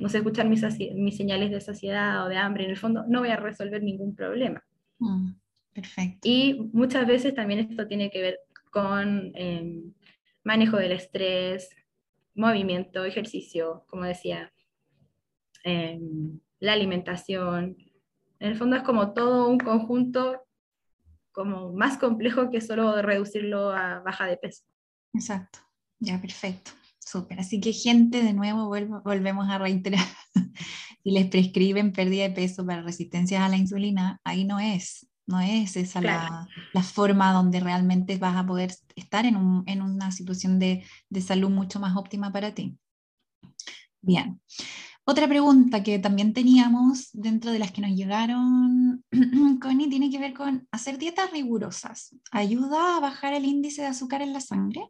[0.03, 0.61] no sé escuchar mis,
[0.95, 4.13] mis señales de saciedad o de hambre, en el fondo no voy a resolver ningún
[4.13, 4.61] problema.
[4.99, 5.31] Mm,
[5.71, 6.19] perfecto.
[6.27, 8.39] Y muchas veces también esto tiene que ver
[8.69, 9.93] con em,
[10.43, 11.69] manejo del estrés,
[12.35, 14.51] movimiento, ejercicio, como decía,
[15.63, 17.77] em, la alimentación.
[18.39, 20.41] En el fondo es como todo un conjunto
[21.31, 24.65] como más complejo que solo reducirlo a baja de peso.
[25.13, 25.59] Exacto,
[25.97, 26.71] ya perfecto,
[27.05, 27.39] súper.
[27.39, 28.67] Así que gente, de nuevo
[29.03, 30.05] volvemos a reiterar,
[31.03, 35.39] si les prescriben pérdida de peso para resistencia a la insulina, ahí no es, no
[35.39, 40.11] es esa la, la, forma donde realmente vas a poder estar en, un, en una
[40.11, 42.77] situación de, de salud mucho más óptima para ti.
[44.01, 44.41] Bien.
[45.05, 49.03] Otra pregunta que también teníamos dentro de las que nos llegaron,
[49.61, 52.15] Connie, tiene que ver con hacer dietas rigurosas.
[52.31, 54.89] ¿Ayuda a bajar el índice de azúcar en la sangre?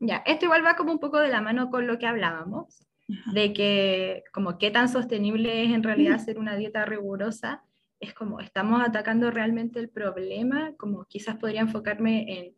[0.00, 2.86] Ya, esto igual va como un poco de la mano con lo que hablábamos,
[3.32, 7.62] de que como qué tan sostenible es en realidad hacer una dieta rigurosa.
[8.00, 12.54] Es como, estamos atacando realmente el problema, como quizás podría enfocarme en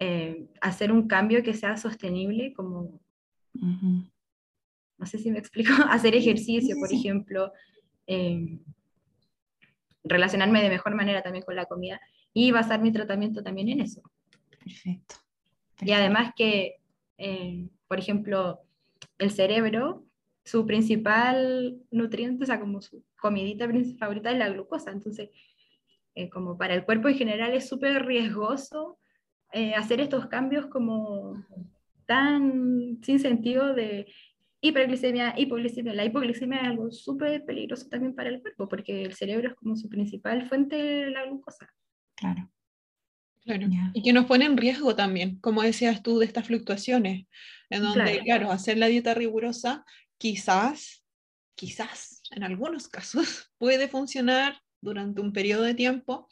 [0.00, 3.00] eh, hacer un cambio que sea sostenible, como
[4.98, 7.52] no sé si me explico, hacer ejercicio, por ejemplo,
[8.06, 8.60] em,
[10.02, 12.00] relacionarme de mejor manera también con la comida
[12.32, 14.02] y basar mi tratamiento también en eso.
[14.62, 15.23] Perfecto.
[15.80, 16.76] Y además que,
[17.18, 18.60] em, por ejemplo,
[19.18, 20.04] el cerebro,
[20.44, 24.90] su principal nutriente, o sea, como su comidita favorita es la glucosa.
[24.90, 25.30] Entonces,
[26.14, 28.98] eh, como para el cuerpo en general es súper riesgoso
[29.52, 31.44] eh, hacer estos cambios como
[32.06, 34.06] tan sin sentido de
[34.60, 35.94] hiperglicemia, hipoglicemia.
[35.94, 39.76] La hipoglicemia es algo súper peligroso también para el cuerpo, porque el cerebro es como
[39.76, 41.68] su principal fuente de la glucosa.
[42.14, 42.50] Claro.
[43.44, 43.68] Claro.
[43.92, 47.26] Y que nos pone en riesgo también, como decías tú, de estas fluctuaciones,
[47.70, 48.50] en donde, claro.
[48.50, 49.84] hacer la dieta rigurosa
[50.18, 51.04] quizás,
[51.54, 56.28] quizás, en algunos casos, puede funcionar durante un periodo de tiempo,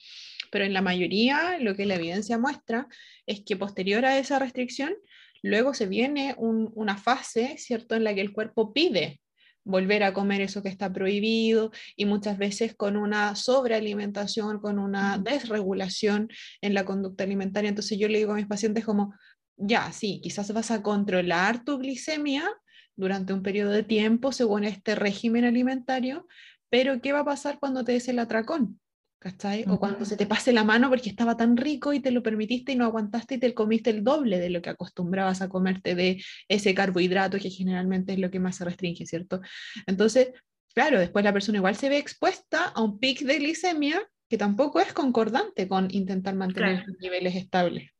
[0.50, 2.86] pero en la mayoría lo que la evidencia muestra
[3.26, 4.94] es que posterior a esa restricción
[5.42, 9.20] Luego se viene una fase, ¿cierto?, en la que el cuerpo pide
[9.64, 15.18] volver a comer eso que está prohibido y muchas veces con una sobrealimentación, con una
[15.18, 16.28] desregulación
[16.60, 17.68] en la conducta alimentaria.
[17.68, 19.14] Entonces yo le digo a mis pacientes como,
[19.56, 22.50] ya, sí, quizás vas a controlar tu glicemia
[22.96, 26.26] durante un periodo de tiempo según este régimen alimentario,
[26.68, 28.81] pero ¿qué va a pasar cuando te des el atracón?
[29.22, 29.64] ¿Cachai?
[29.68, 32.72] O cuando se te pase la mano porque estaba tan rico y te lo permitiste
[32.72, 36.20] y no aguantaste y te comiste el doble de lo que acostumbrabas a comerte de
[36.48, 39.40] ese carbohidrato que generalmente es lo que más se restringe, ¿cierto?
[39.86, 40.32] Entonces,
[40.74, 44.80] claro, después la persona igual se ve expuesta a un pic de glicemia que tampoco
[44.80, 47.90] es concordante con intentar mantener los niveles estables.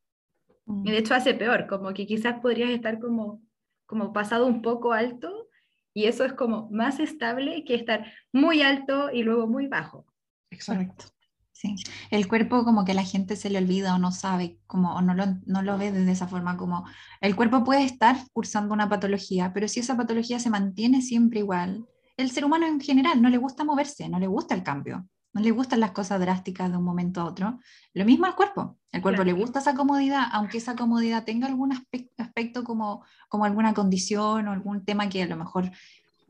[0.84, 3.42] Y de hecho hace peor, como que quizás podrías estar como,
[3.86, 5.48] como pasado un poco alto
[5.94, 10.11] Y eso es como más estable que estar muy alto y luego muy bajo.
[10.52, 11.06] Exacto.
[11.52, 11.76] Sí.
[12.10, 15.14] El cuerpo como que la gente se le olvida o no sabe, como, o no
[15.14, 16.84] lo, no lo ve desde esa forma, como
[17.20, 21.86] el cuerpo puede estar cursando una patología, pero si esa patología se mantiene siempre igual,
[22.16, 25.40] el ser humano en general no le gusta moverse, no le gusta el cambio, no
[25.40, 27.58] le gustan las cosas drásticas de un momento a otro.
[27.94, 31.72] Lo mismo al cuerpo, el cuerpo le gusta esa comodidad, aunque esa comodidad tenga algún
[32.18, 35.70] aspecto como, como alguna condición o algún tema que a lo mejor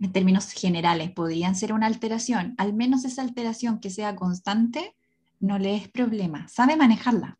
[0.02, 4.96] en términos generales podrían ser una alteración, al menos esa alteración que sea constante
[5.38, 7.38] no le es problema, sabe manejarla,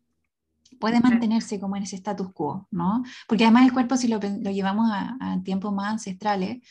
[0.79, 3.03] puede mantenerse como en ese status quo, ¿no?
[3.27, 6.65] Porque además el cuerpo, si lo, llevamos a, tiempos más ancestrales,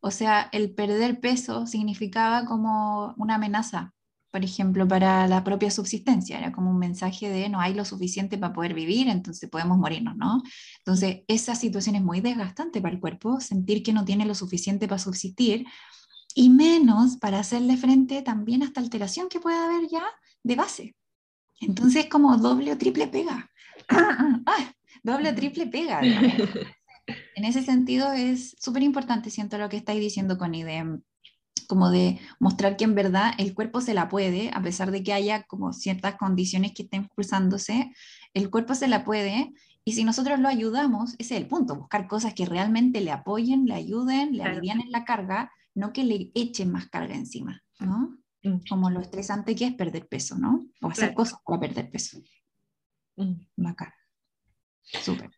[0.00, 3.92] o sea, el perder peso significaba como una amenaza,
[4.34, 8.36] por ejemplo, para la propia subsistencia, era como un mensaje de no hay lo suficiente
[8.36, 10.42] para poder vivir, entonces podemos morirnos, ¿no?
[10.78, 14.88] Entonces, esa situación es muy desgastante para el cuerpo, sentir que no tiene lo suficiente
[14.88, 15.66] para subsistir
[16.34, 20.04] y menos para hacerle frente también a esta alteración que puede haber ya
[20.42, 20.96] de base.
[21.60, 23.48] Entonces, como doble o triple pega.
[23.88, 26.00] Ah, doble o triple pega.
[27.36, 30.98] en ese sentido, es súper importante, siento lo que estáis diciendo, con de,
[31.64, 35.12] como de mostrar que en verdad el cuerpo se la puede, a pesar de que
[35.12, 37.92] haya como ciertas condiciones que estén pulsándose,
[38.32, 39.52] el cuerpo se la puede.
[39.84, 43.66] Y si nosotros lo ayudamos, ese es el punto, buscar cosas que realmente le apoyen,
[43.66, 48.18] le ayuden, le alivien la carga, no que le echen más carga encima, ¿no?
[48.44, 48.60] Mm.
[48.68, 50.66] como lo estresante que es perder peso, ¿no?
[50.82, 52.20] O hacer cosas para perder peso.
[53.16, 53.46] Mm.
[53.56, 53.92] Bacán.
[54.82, 55.30] Súper.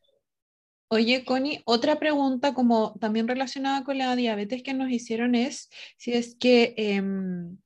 [0.89, 6.13] Oye, Connie, otra pregunta como también relacionada con la diabetes que nos hicieron es si
[6.13, 7.59] es que em,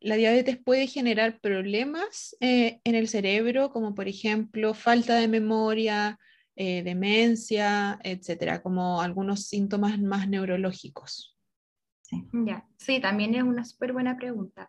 [0.00, 6.18] la diabetes puede generar problemas eh, en el cerebro, como por ejemplo falta de memoria,
[6.56, 11.36] eh, demencia, etcétera, como algunos síntomas más neurológicos.
[12.02, 12.66] Sí, ya.
[12.76, 14.68] sí también es una súper buena pregunta.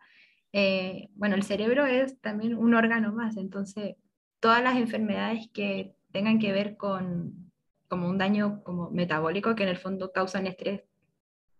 [0.54, 3.96] Eh, bueno, el cerebro es también un órgano más, entonces
[4.40, 7.49] todas las enfermedades que tengan que ver con
[7.90, 10.84] como un daño como metabólico que en el fondo causan estrés,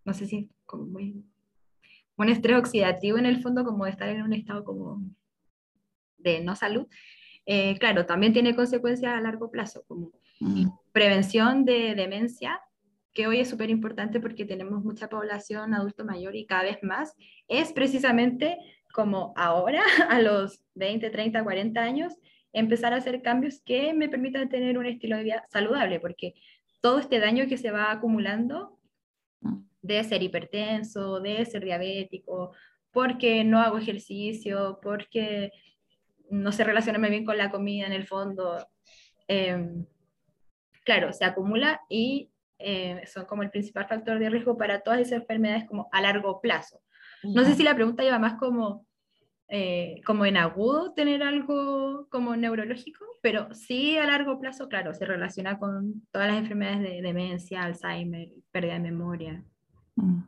[0.04, 1.22] no sé si como muy,
[2.16, 5.02] un estrés oxidativo en el fondo como de estar en un estado como
[6.16, 6.86] de no salud,
[7.46, 10.66] eh, claro, también tiene consecuencias a largo plazo, como mm.
[10.92, 12.60] prevención de demencia,
[13.12, 17.16] que hoy es súper importante porque tenemos mucha población adulto mayor y cada vez más,
[17.48, 18.56] es precisamente
[18.92, 22.14] como ahora, a los 20, 30, 40 años,
[22.52, 26.34] empezar a hacer cambios que me permitan tener un estilo de vida saludable, porque
[26.80, 28.78] todo este daño que se va acumulando
[29.82, 32.52] de ser hipertenso, de ser diabético,
[32.92, 35.52] porque no hago ejercicio, porque
[36.30, 38.66] no se relaciona bien con la comida en el fondo,
[39.28, 39.86] em,
[40.84, 45.20] claro, se acumula y eh, son como el principal factor de riesgo para todas esas
[45.20, 46.80] enfermedades como a largo plazo.
[47.22, 48.86] No sé si la pregunta lleva más como,
[49.50, 55.04] eh, como en agudo tener algo como neurológico, pero sí a largo plazo, claro, se
[55.04, 59.44] relaciona con todas las enfermedades de demencia, Alzheimer, pérdida de memoria.
[59.96, 60.22] Mm.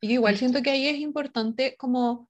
[0.00, 2.27] Y igual siento que ahí es importante como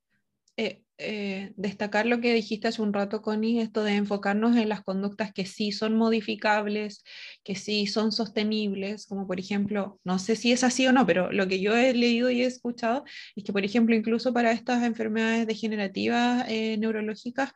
[0.59, 4.83] eh, eh, destacar lo que dijiste hace un rato, Connie, esto de enfocarnos en las
[4.83, 7.05] conductas que sí son modificables,
[7.45, 11.31] que sí son sostenibles, como por ejemplo, no sé si es así o no, pero
[11.31, 13.05] lo que yo he leído y he escuchado
[13.37, 17.53] es que, por ejemplo, incluso para estas enfermedades degenerativas eh, neurológicas,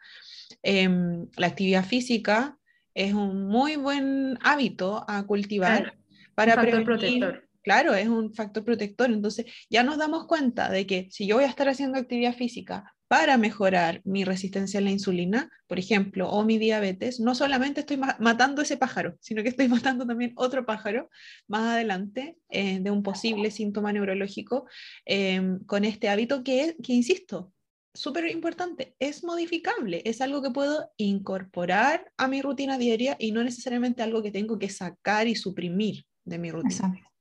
[0.63, 2.57] em, la actividad física
[2.95, 5.99] es un muy buen hábito a cultivar
[6.37, 6.85] para prevenir.
[6.85, 9.11] Protector claro, es un factor protector.
[9.11, 12.95] Entonces, ya nos damos cuenta de que si yo voy a estar haciendo actividad física
[13.13, 17.99] para mejorar mi resistencia a la insulina, por ejemplo, o mi diabetes, no solamente estoy
[17.99, 21.11] matando ese pájaro, sino que estoy matando también otro pájaro
[21.47, 24.67] más adelante eh, de un posible síntoma neurológico
[25.05, 27.53] em, con este hábito que, que insisto,
[27.95, 33.45] súper importante, es modificable, es algo que puedo incorporar a mi rutina diaria y no
[33.45, 37.12] necesariamente algo que tengo que sacar y suprimir de mi rutina.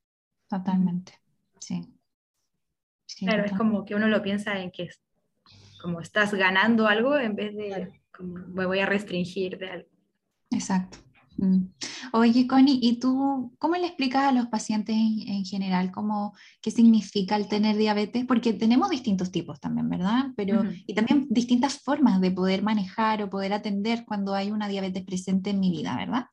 [0.51, 1.13] Totalmente,
[1.59, 1.81] sí.
[3.19, 4.89] claro, es como que uno lo piensa en que
[5.81, 9.89] como estás ganando algo en vez de como me voy a restringir de algo.
[10.49, 10.97] Exacto.
[11.37, 11.67] Mm.
[12.11, 17.37] Oye, Connie, ¿y tú cómo le explicas a los pacientes en, general cómo, qué significa
[17.37, 18.25] el tener diabetes?
[18.25, 20.31] Porque tenemos distintos tipos también, ¿verdad?
[20.35, 25.05] Pero, Y también distintas formas de poder manejar o poder atender cuando hay una diabetes
[25.05, 26.25] presente en mi vida, ¿verdad?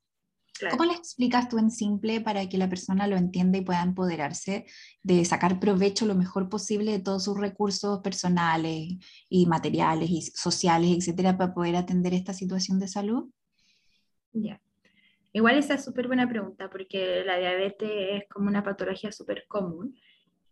[0.71, 4.67] ¿Cómo le explicas tú en simple para que la persona lo entienda y pueda empoderarse
[5.03, 8.97] de sacar provecho lo mejor posible de todos sus recursos personales
[9.29, 13.31] y materiales y sociales, etcétera, para poder atender esta situación de salud?
[14.33, 14.61] Ya.
[15.33, 19.95] Igual esa es súper buena pregunta porque la diabetes es como una patología súper común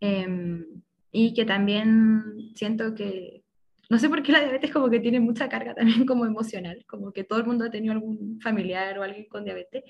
[0.01, 0.65] em,
[1.11, 3.46] y que también siento que,
[3.89, 7.13] no sé por qué la diabetes como que tiene mucha carga también como emocional, como
[7.13, 9.85] que todo el mundo ha tenido algún familiar o alguien con diabetes.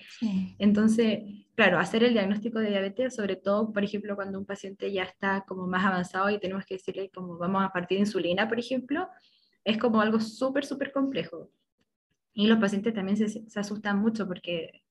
[0.59, 1.21] Entonces,
[1.55, 5.45] claro, hacer el diagnóstico de diabetes, sobre todo, por ejemplo, cuando un paciente ya está
[5.47, 9.09] como más avanzado y tenemos que decirle como vamos a partir de insulina, por ejemplo,
[9.65, 11.51] es como algo súper, súper complejo.
[12.35, 14.83] Y los pacientes también se, se, asustan mucho porque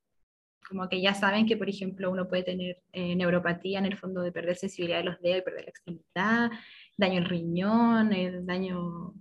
[0.68, 4.22] como que ya saben que, por ejemplo, uno puede tener eh, neuropatía en el fondo
[4.22, 6.51] de perder sensibilidad de los dedos y perder la extremidad,
[6.98, 9.14] daño al riñón, el daño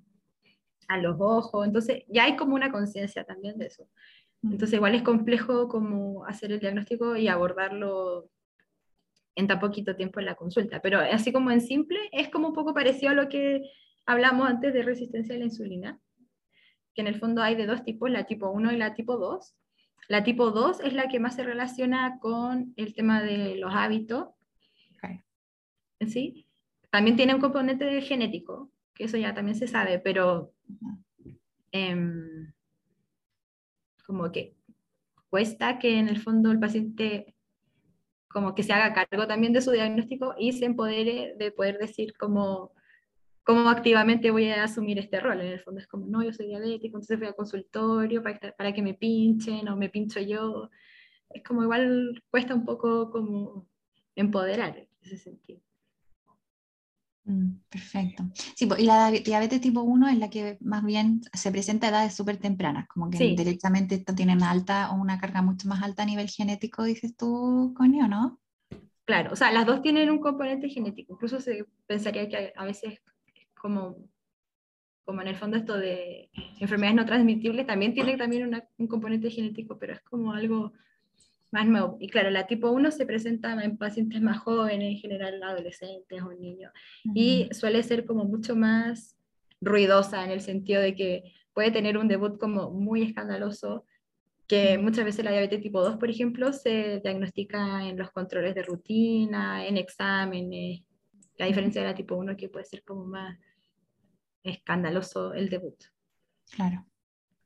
[0.89, 3.89] a los ojos, entonces ya hay como una conciencia también de eso.
[4.43, 8.29] Entonces igual es complejo como hacer el diagnóstico y abordarlo
[9.37, 12.55] en tan poquito tiempo en la consulta, pero así como en simple es como un
[12.55, 13.63] poco parecido a lo que
[14.07, 15.99] hablamos antes de resistencia a la insulina,
[16.95, 19.57] que en el fondo hay de dos tipos, la tipo 1 y la tipo 2.
[20.09, 24.29] La tipo 2 es la que más se relaciona con el tema de los hábitos.
[26.07, 26.47] ¿Sí?
[26.95, 30.53] También tiene un componente genético, que eso ya también se sabe, pero
[31.73, 32.53] em,
[34.07, 34.55] como que
[35.29, 37.35] cuesta que en el fondo el paciente
[38.29, 42.17] como que se haga cargo también de su diagnóstico y se empodere de poder decir
[42.17, 42.71] como
[43.43, 45.41] cómo activamente voy a asumir este rol.
[45.41, 48.73] En el fondo es como, no, yo soy diabético, entonces voy al consultorio para, para
[48.73, 50.71] que me pinchen o me pincho yo.
[51.29, 53.67] Es como igual cuesta un poco como
[54.15, 55.61] empoderar en ese sentido.
[57.25, 58.25] Mm, perfecto.
[58.55, 62.15] Sí, y la diabetes tipo 1 es la que más bien se presenta a edades
[62.15, 66.29] súper tempranas, como que directamente tienen alta o una carga mucho más alta a nivel
[66.29, 68.41] genético, dices tú, Conio, ¿no?
[69.07, 71.15] Claro, o sea, las dos tienen un componente genético.
[71.15, 73.01] Incluso se pensaría que a veces
[73.55, 73.97] como,
[75.05, 79.79] como en el fondo esto de enfermedades no transmitibles también tiene también un componente genético,
[79.79, 80.73] pero es como algo
[81.55, 81.97] más nuevo.
[82.01, 86.33] Y claro, la tipo 1 se presenta en pacientes más jóvenes, en general adolescentes o
[86.33, 86.73] niños,
[87.15, 89.17] y suele ser como mucho más
[89.61, 93.87] ruidosa en el sentido de que puede tener un debut como muy escandaloso,
[94.49, 98.65] que muchas veces la diabetes tipo 2, por ejemplo, se diagnostica en los controles de
[98.65, 100.83] rutina, en exámenes,
[101.39, 103.39] a diferencia de la tipo 1 que puede ser como más
[104.43, 105.77] escandaloso el debut.
[106.51, 106.85] Claro.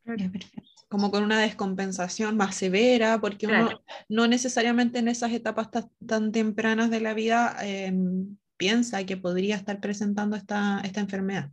[0.03, 5.69] Perfecto como con una descompensación más severa, porque uno no necesariamente en esas etapas
[6.07, 11.51] tan, tempranas de la vida em, piensa que podría estar presentando esta, esta enfermedad.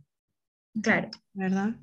[0.82, 1.10] Claro.
[1.34, 1.76] ¿Verdad?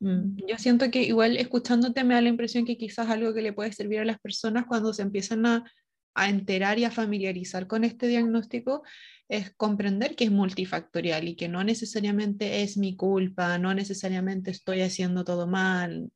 [0.00, 3.52] Mm, yo siento que igual escuchándote me da la impresión que quizás algo que le
[3.52, 5.64] puede servir a las personas cuando se empiezan a,
[6.14, 8.82] a enterar y a familiarizar con este diagnóstico
[9.28, 14.80] es comprender que es multifactorial y que no necesariamente es mi culpa, no necesariamente estoy
[14.80, 16.10] haciendo todo mal,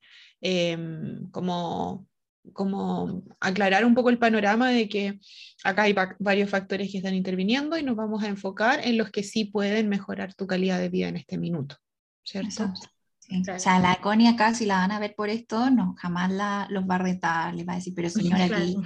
[0.45, 2.09] Em, como,
[2.53, 5.20] como aclarar un poco el panorama de que
[5.62, 9.22] acá hay varios factores que están interviniendo y nos vamos a enfocar en los que
[9.22, 11.76] sí pueden mejorar tu calidad de vida en este minuto,
[12.24, 12.72] ¿cierto?
[13.55, 16.66] O sea, la Connie acá, si la van a ver por esto, no, jamás la,
[16.70, 18.76] los va a retar, les va a decir, pero señora, aquí,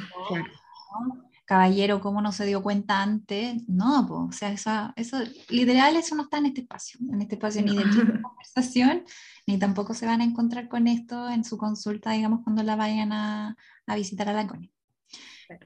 [1.46, 3.66] caballero, ¿cómo no se dio cuenta antes?
[3.68, 5.18] No, pues, o sea, eso, eso,
[5.48, 7.84] literal, eso no está en este espacio, en este espacio ni de
[8.22, 9.04] conversación,
[9.46, 13.12] ni tampoco se van a encontrar con esto en su consulta, digamos, cuando la vayan
[13.12, 14.75] a, a visitar a la CONI.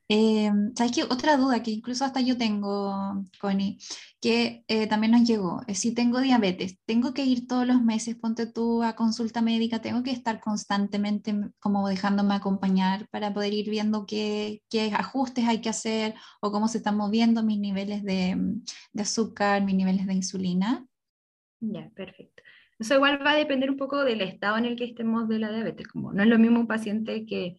[0.09, 1.03] Eh, ¿Sabes qué?
[1.05, 3.79] Otra duda que incluso hasta yo tengo, Connie,
[4.21, 8.47] que eh, también nos llegó, si tengo diabetes, tengo que ir todos los meses, ponte
[8.47, 14.07] tú a consulta médica, tengo que estar constantemente como dejándome acompañar para poder ir viendo
[14.07, 14.63] qué,
[14.93, 18.37] ajustes hay que hacer o cómo se están moviendo mis niveles de,
[18.93, 20.87] de azúcar, mis niveles de insulina.
[21.61, 22.43] Ya, perfecto.
[22.79, 25.53] Eso igual va a depender un poco del estado en el que estemos de la
[25.53, 27.59] diabetes, como no es lo mismo un paciente que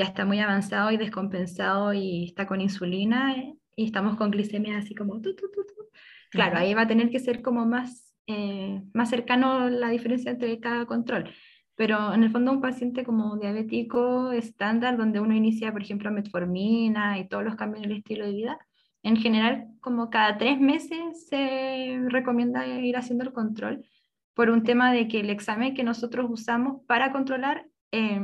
[0.00, 3.36] ya está muy avanzado y descompensado y está con insulina
[3.76, 5.60] y estamos con glicemia así como tu, tu, tu,
[6.30, 10.58] Claro, ahí va a tener que ser como más, eh, más cercano la diferencia entre
[10.58, 11.30] cada control.
[11.74, 17.18] Pero en el fondo un paciente como diabético estándar, donde uno inicia, por ejemplo, metformina
[17.18, 18.58] y todos los cambios en el estilo de vida,
[19.02, 23.84] en general, como cada tres meses se recomienda ir haciendo el control
[24.32, 28.20] por un tema de que el examen que nosotros usamos para controlar eh,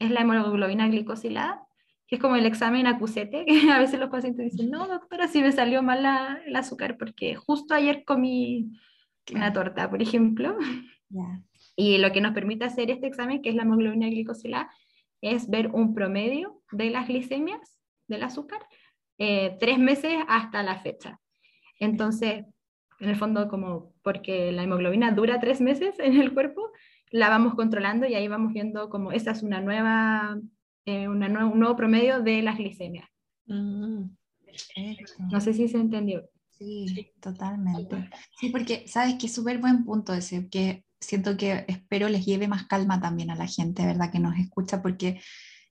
[0.00, 1.64] es la hemoglobina glicosilada,
[2.08, 5.40] que es como el examen acusete, que a veces los pacientes dicen, no, doctora, si
[5.40, 8.72] me salió mal la, el azúcar, porque justo ayer comí
[9.32, 10.56] una torta, por ejemplo.
[11.76, 14.70] Y lo que nos permite hacer este examen, que es la hemoglobina glicosilada,
[15.20, 17.78] es ver un promedio de las glicemias
[18.08, 18.60] del azúcar
[19.22, 21.20] eh, tres meses hasta la fecha.
[21.78, 22.46] Entonces,
[23.00, 26.72] en el fondo, como porque la hemoglobina dura tres meses en el cuerpo,
[27.10, 30.38] la vamos controlando y ahí vamos viendo como esa es una nueva
[30.86, 33.08] eh, un nuevo promedio de las glicemias.
[33.46, 34.04] Mm,
[35.30, 36.28] no sé si se entendió.
[36.50, 38.10] Sí, totalmente.
[38.38, 42.48] Sí, porque sabes que es súper buen punto ese, que siento que espero les lleve
[42.48, 44.10] más calma también a la gente, ¿verdad?
[44.10, 45.20] Que nos escucha, porque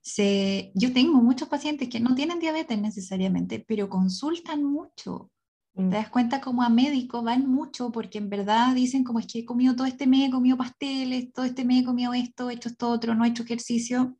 [0.02, 5.30] se, yo tengo muchos pacientes que no tienen diabetes necesariamente, pero consultan mucho.
[5.74, 5.90] Te mm.
[5.90, 9.44] das cuenta como a médico van mucho porque en verdad dicen como es que he
[9.44, 12.68] comido todo este mes, he comido pasteles, todo este mes he comido esto, he hecho
[12.68, 14.16] esto otro, no he hecho ejercicio.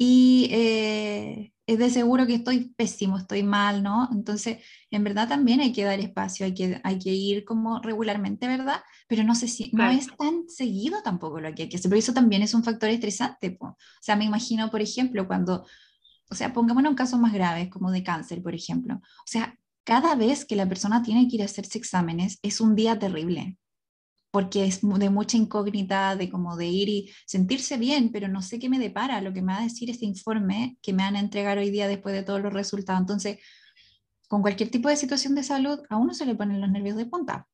[0.00, 4.08] Y eh, es de seguro que estoy pésimo, estoy mal, ¿no?
[4.12, 4.58] Entonces,
[4.90, 8.80] en verdad también hay que dar espacio, hay que, hay que ir como regularmente, ¿verdad?
[9.08, 11.98] Pero no sé si, no es tan seguido tampoco lo que hay que hacer, pero
[11.98, 13.58] eso también es un factor estresante.
[13.60, 15.66] O sea, me imagino, por ejemplo, cuando,
[16.30, 18.94] o sea, pongámonos en casos más graves, como de cáncer, por ejemplo.
[18.94, 19.58] O sea,
[19.88, 23.56] cada vez que la persona tiene que ir a hacerse exámenes es un día terrible,
[24.30, 28.58] porque es de mucha incógnita, de como de ir y sentirse bien, pero no sé
[28.58, 31.20] qué me depara, lo que me va a decir este informe que me van a
[31.20, 33.00] entregar hoy día después de todos los resultados.
[33.00, 33.38] Entonces,
[34.28, 37.06] con cualquier tipo de situación de salud, a uno se le ponen los nervios de
[37.06, 37.48] punta.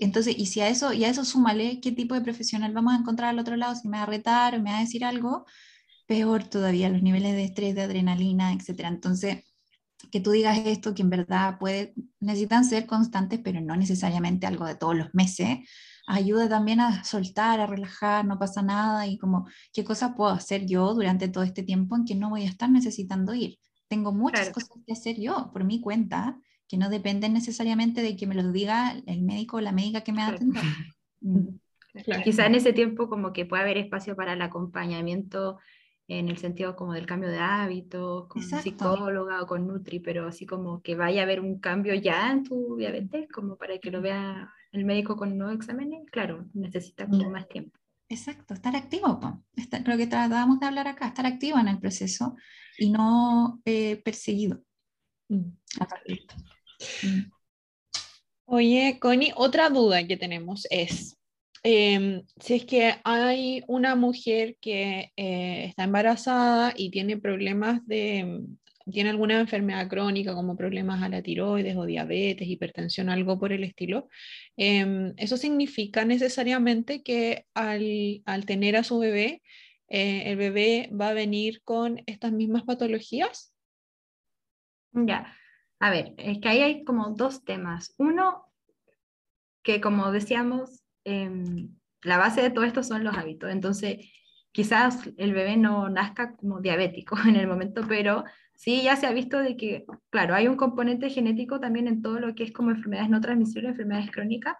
[0.00, 2.96] Entonces, y si a eso, y a eso súmale qué tipo de profesional vamos a
[2.96, 5.46] encontrar al otro lado, si me va a retar o me va a decir algo,
[6.08, 8.88] peor todavía, los niveles de estrés, de adrenalina, etc.
[8.88, 9.44] Entonces,
[10.10, 14.66] que tú digas esto, que en verdad puede, necesitan ser constantes, pero no necesariamente algo
[14.66, 15.58] de todos los meses,
[16.06, 20.66] ayuda también a soltar, a relajar, no pasa nada y como qué cosas puedo hacer
[20.66, 23.58] yo durante todo este tiempo en que no voy a estar necesitando ir.
[23.88, 26.38] Tengo muchas cosas que hacer yo por mi cuenta
[26.68, 30.12] que no dependen necesariamente de que me lo diga el médico o la médica que
[30.12, 30.62] me atender.
[31.26, 31.56] Mm.
[32.22, 35.58] Quizá en ese tiempo como que puede haber espacio para el acompañamiento
[36.08, 40.44] en el sentido como del cambio de hábitos, con psicóloga o con Nutri, pero así
[40.44, 44.02] como que vaya a haber un cambio ya en tu diabetes, como para que lo
[44.02, 47.78] vea el médico con nuevos exámenes, claro, necesita como más tiempo.
[48.08, 49.18] Exacto, estar activo,
[49.86, 52.36] lo que tratábamos de hablar acá, estar activo en el proceso
[52.78, 54.62] y no eh, perseguido.
[55.28, 55.52] Mm.
[57.02, 57.32] Mm.
[58.46, 61.16] Oye, Connie, otra duda que tenemos es,
[61.66, 68.42] Em, si es que hay una mujer que eh, está embarazada y tiene problemas de,
[68.90, 73.64] tiene alguna enfermedad crónica como problemas a la tiroides o diabetes, hipertensión, algo por el
[73.64, 74.10] estilo,
[74.58, 79.40] em, ¿eso significa necesariamente que al, al tener a su bebé,
[79.88, 83.54] eh, el bebé va a venir con estas mismas patologías?
[84.92, 85.34] Ya,
[85.80, 87.94] a ver, es que ahí hay como dos temas.
[87.96, 88.52] Uno,
[89.62, 91.70] que como decíamos, Em,
[92.02, 93.50] la base de todo esto son los hábitos.
[93.50, 93.98] Entonces,
[94.52, 98.24] quizás el bebé no nazca como diabético en el momento, pero
[98.54, 102.20] sí ya se ha visto de que, claro, hay un componente genético también en todo
[102.20, 104.54] lo que es como enfermedades no transmisibles, enfermedades crónicas,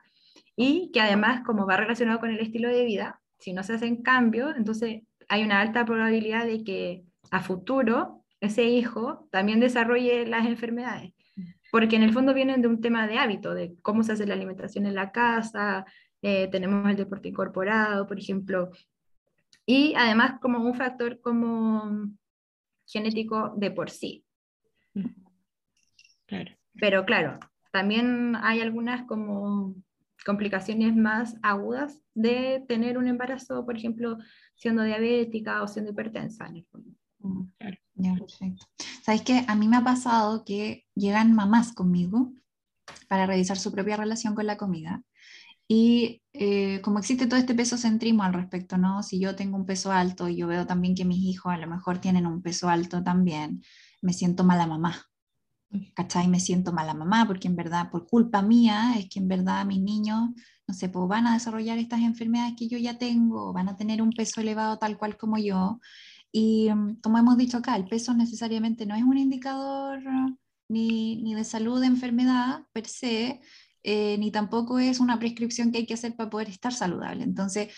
[0.57, 4.03] y que además como va relacionado con el estilo de vida, si no se hacen
[4.03, 10.47] cambios, entonces hay una alta probabilidad de que a futuro ese hijo también desarrolle las
[10.47, 11.13] enfermedades,
[11.71, 14.35] porque en el fondo vienen de un tema de hábito, de cómo se hace la
[14.35, 15.87] alimentación en la casa,
[16.27, 18.71] eh, tenemos el deporte incorporado, por ejemplo,
[19.67, 22.09] y además como un factor como
[22.87, 24.25] genético de por sí.
[26.81, 27.39] Pero claro,
[27.73, 29.75] también hay algunas como
[30.25, 34.17] complicaciones más agudas de tener un embarazo, por ejemplo,
[34.55, 36.51] siendo diabética o siendo hipertensa.
[37.19, 37.43] Mm,
[37.97, 38.65] ya, perfecto.
[39.03, 39.45] ¿Sabes qué?
[39.47, 42.33] A mí me ha pasado que llegan mamás conmigo
[43.09, 45.05] para revisar su propia relación con la comida
[45.69, 49.03] y eh, como existe todo este peso centrismo al respecto, ¿no?
[49.03, 51.67] Si yo tengo un peso alto y yo veo también que mis hijos a lo
[51.69, 53.63] mejor tienen un peso alto también,
[54.03, 55.07] me siento mala mamá.
[55.95, 56.29] ¿Cachai?
[56.29, 59.81] Me siento mala mamá porque en verdad, por culpa mía, es que en verdad mis
[59.81, 60.31] niños,
[60.69, 64.01] no sé, pues van a desarrollar estas enfermedades que yo ya tengo, van a tener
[64.03, 65.81] un peso elevado tal cual como yo.
[66.31, 70.01] Y mm, como hemos dicho acá, el peso necesariamente no es un indicador
[70.69, 73.41] ni, ni de salud de enfermedad per se,
[73.85, 77.23] eh, ni tampoco es una prescripción que hay que hacer para poder estar saludable.
[77.23, 77.73] Entonces,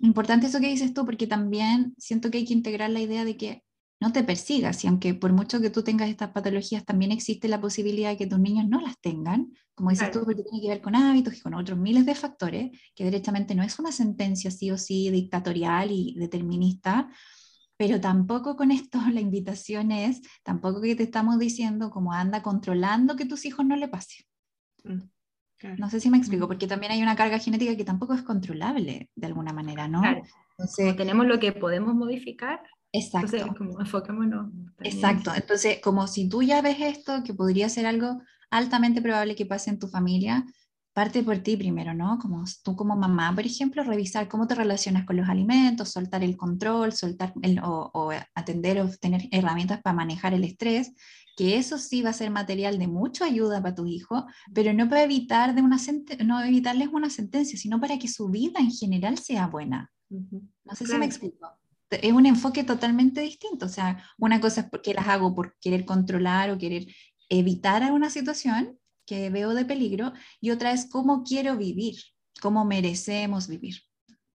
[0.00, 3.36] importante eso que dices tú, porque también siento que hay que integrar la idea de
[3.36, 3.62] que
[4.00, 7.60] no te persigas, y aunque por mucho que tú tengas estas patologías, también existe la
[7.60, 10.82] posibilidad de que tus niños no las tengan, como dices tú, porque tiene que ver
[10.82, 14.72] con hábitos y con otros miles de factores, que directamente no es una sentencia sí
[14.72, 17.08] o sí dictatorial y determinista,
[17.76, 23.14] pero tampoco con esto la invitación es, tampoco que te estamos diciendo como anda controlando
[23.14, 24.26] que tus hijos no le pasen.
[24.82, 25.11] Mm.
[25.78, 29.10] No sé si me explico, porque también hay una carga genética que tampoco es controlable
[29.14, 30.02] de alguna manera, ¿no?
[30.58, 32.60] Entonces, tenemos lo que podemos modificar.
[32.92, 33.36] Exacto.
[33.36, 34.52] Entonces, como enfocémonos.
[34.80, 35.32] Exacto.
[35.34, 39.70] Entonces, como si tú ya ves esto, que podría ser algo altamente probable que pase
[39.70, 40.44] en tu familia,
[40.92, 42.18] parte por ti primero, ¿no?
[42.18, 46.36] Como tú como mamá, por ejemplo, revisar cómo te relacionas con los alimentos, soltar el
[46.36, 47.32] control, soltar
[47.62, 50.92] o, o, atender o tener herramientas para manejar el estrés,
[51.42, 54.88] que eso sí va a ser material de mucha ayuda para tu hijo, pero no
[54.88, 55.76] para evitar de una
[56.24, 59.90] no evitarles una sentencia, sino para que su vida en general sea buena.
[60.08, 61.48] No sé si me explico.
[61.90, 63.66] Es un enfoque totalmente distinto.
[63.66, 66.86] O sea, una cosa es porque las hago por querer controlar o querer
[67.28, 71.96] evitar alguna situación que veo de peligro y otra es cómo quiero vivir,
[72.40, 73.78] cómo merecemos vivir,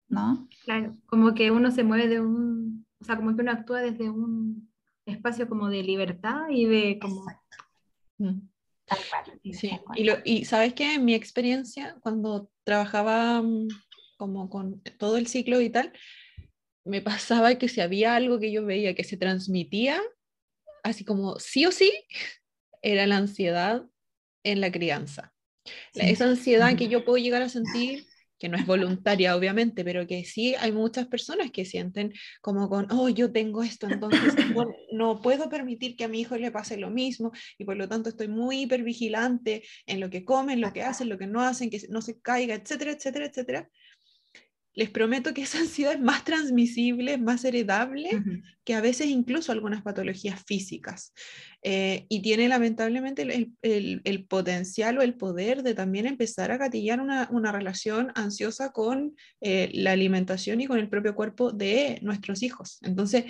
[0.07, 0.47] ¿no?
[0.63, 4.09] Claro, como que uno se mueve de un, o sea, como que uno actúa desde
[4.09, 4.71] un
[5.05, 7.25] espacio como de libertad y de como...
[8.17, 8.49] Mm.
[9.51, 13.67] Sí, y, lo, y sabes que en mi experiencia, cuando trabajaba mm,
[14.17, 15.91] como con todo el ciclo y tal,
[16.83, 20.01] me pasaba que si había algo que yo veía que se transmitía,
[20.83, 21.91] así como sí o sí,
[22.81, 23.85] era la ansiedad
[24.43, 25.33] en la crianza.
[25.95, 28.05] Esa ansiedad que yo puedo llegar a sentir,
[28.37, 32.91] que no es voluntaria obviamente, pero que sí hay muchas personas que sienten como con,
[32.91, 34.33] oh, yo tengo esto, entonces
[34.91, 38.09] no, puedo permitir que a mi hijo le pase lo mismo y por lo tanto
[38.09, 41.81] estoy muy hipervigilante en lo que comen, lo que hacen, lo que no hacen, que
[41.89, 43.69] no se caiga, etcétera, etcétera, etcétera
[44.75, 48.09] les prometo que esa ansiedad es más transmisible, más heredable
[48.63, 51.13] que a veces incluso algunas patologías físicas.
[51.61, 53.23] Eh, y tiene lamentablemente
[53.61, 59.69] el, potencial o el poder de también empezar a gatillar una, relación ansiosa con eh,
[59.73, 62.79] la alimentación y con el propio cuerpo de nuestros hijos.
[62.81, 63.25] Entonces,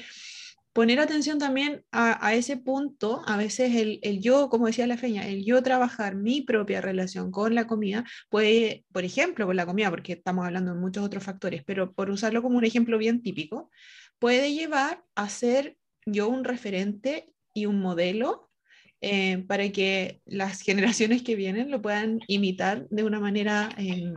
[0.76, 5.46] poner atención también a, ese punto, a veces el, yo, como decía la feña, el
[5.46, 10.12] yo trabajar mi propia relación con la comida puede, por ejemplo, con la comida, porque
[10.12, 13.72] estamos hablando de muchos otros factores, pero por usarlo como un ejemplo bien típico,
[14.20, 18.52] puede llevar a ser yo un referente y un modelo
[19.00, 24.14] eh, para que las generaciones que vienen lo puedan imitar de una manera em,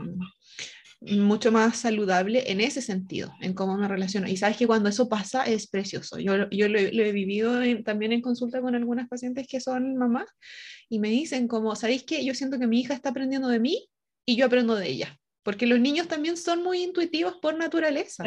[1.01, 4.29] mucho más saludable en ese sentido, en cómo me relaciono.
[4.29, 6.19] Y sabes que cuando eso pasa es precioso.
[6.19, 10.27] Yo, yo lo, he vivido también en consulta con algunas pacientes que son mamás
[10.89, 13.89] y me dicen como, ¿sabéis que yo siento que mi hija está aprendiendo de mí
[14.27, 15.19] y yo aprendo de ella?
[15.49, 18.23] Porque los niños también son muy intuitivos por naturaleza,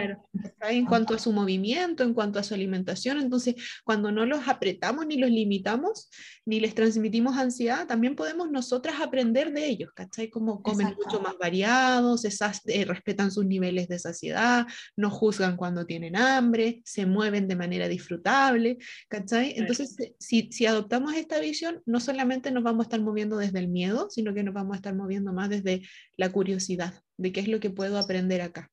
[0.61, 3.53] en cuanto a su movimiento, en cuanto a su alimentación, entonces
[3.83, 6.09] cuando no los apretamos ni los limitamos,
[6.47, 10.31] ni les transmitimos ansiedad, también podemos nosotras aprender de ellos, ¿cachai?
[10.31, 14.65] Como comen mucho más variados, esas, eh, respetan sus niveles de saciedad,
[14.95, 19.53] no juzgan cuando tienen hambre, se mueven de manera disfrutable, ¿cachai?
[19.57, 23.67] Entonces, si, si adoptamos esta visión, no solamente nos vamos a estar moviendo desde el
[23.67, 25.83] miedo, sino que nos vamos a estar moviendo más desde
[26.17, 28.71] la curiosidad de qué es lo que puedo aprender acá.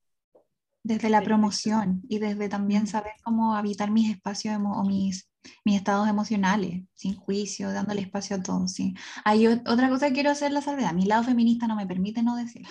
[0.82, 5.28] Desde la promoción y desde también saber cómo habitar mis espacios o mis,
[5.64, 8.72] mis estados emocionales, sin juicio, dándole espacio a todos.
[8.72, 8.94] ¿sí?
[9.24, 10.94] Hay otra cosa que quiero hacer la salvedad.
[10.94, 12.66] Mi lado feminista no me permite no decir.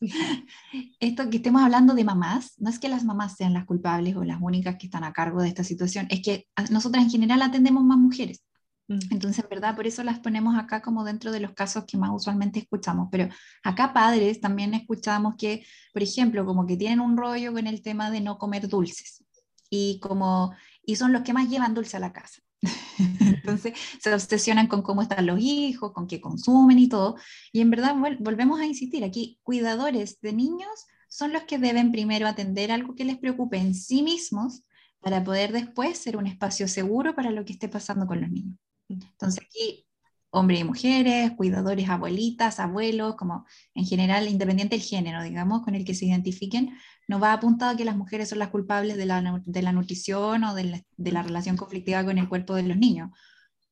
[1.00, 4.24] Esto que estemos hablando de mamás, no es que las mamás sean las culpables o
[4.24, 7.84] las únicas que están a cargo de esta situación, es que nosotras en general atendemos
[7.84, 8.42] más mujeres.
[8.88, 8.98] Mm.
[9.10, 12.10] Entonces, en verdad, por eso las ponemos acá como dentro de los casos que más
[12.12, 13.08] usualmente escuchamos.
[13.12, 13.28] Pero
[13.62, 18.10] acá padres también escuchamos que, por ejemplo, como que tienen un rollo con el tema
[18.10, 19.24] de no comer dulces
[19.70, 22.40] y como y son los que más llevan dulce a la casa.
[23.20, 27.16] Entonces se obsesionan con cómo están los hijos, con qué consumen y todo.
[27.52, 32.26] Y en verdad volvemos a insistir, aquí cuidadores de niños son los que deben primero
[32.26, 34.62] atender algo que les preocupe en sí mismos
[35.00, 38.58] para poder después ser un espacio seguro para lo que esté pasando con los niños.
[38.88, 39.88] Entonces aquí
[40.30, 45.84] hombres y mujeres, cuidadores, abuelitas, abuelos, como en general, independiente del género, digamos, con el
[45.84, 46.76] que se identifiquen,
[47.06, 50.44] no va apuntado a que las mujeres son las culpables de la, de la nutrición
[50.44, 53.10] o de la, de la, relación conflictiva con el cuerpo de los niños.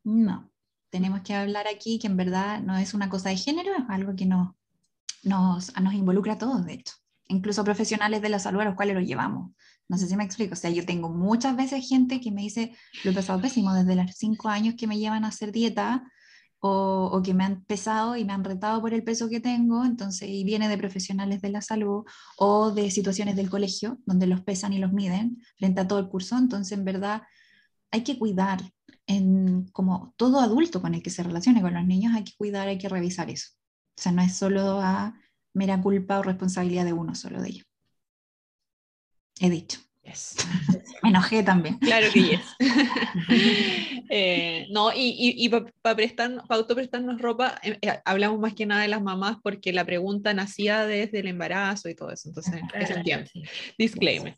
[0.05, 0.51] No,
[0.91, 4.17] tenemos que hablar aquí que en verdad no es una cosa de género, es algo
[4.17, 4.55] que nos,
[5.23, 6.95] nos, nos involucra a todos, de hecho,
[7.29, 9.53] incluso profesionales de la salud a los cuales los llevamos.
[9.89, 10.55] No sé si me explico.
[10.55, 12.75] O sea, yo tengo muchas veces gente que me dice,
[13.05, 16.05] lo he pasado pésimo desde los cinco años que me llevan a hacer dieta
[16.59, 19.85] o, o, que me han pesado y me han retado por el peso que tengo,
[19.85, 22.05] entonces, y viene de profesionales de la salud
[22.39, 26.09] o de situaciones del colegio donde los pesan y los miden frente a todo el
[26.09, 26.37] curso.
[26.37, 27.23] Entonces, en verdad,
[27.91, 28.61] hay que cuidar,
[29.07, 32.69] en, como todo adulto con el que se relacione con los niños, hay que cuidar,
[32.69, 33.51] hay que revisar eso.
[33.99, 35.15] O sea, no es solo a
[35.55, 37.67] mera culpa o responsabilidad de uno solo de ellos.
[39.41, 39.81] He dicho.
[41.03, 41.79] Me enojé también.
[41.79, 42.41] Claro que yes.
[44.09, 45.49] Eh, no, y,
[45.83, 49.85] para prestar, autoprestarnos ropa, eh, eh, hablamos más que nada de las mamás porque la
[49.85, 52.29] pregunta nacía desde el embarazo y todo eso.
[52.29, 53.29] Entonces, es entiende.
[53.77, 54.37] Disclaimer.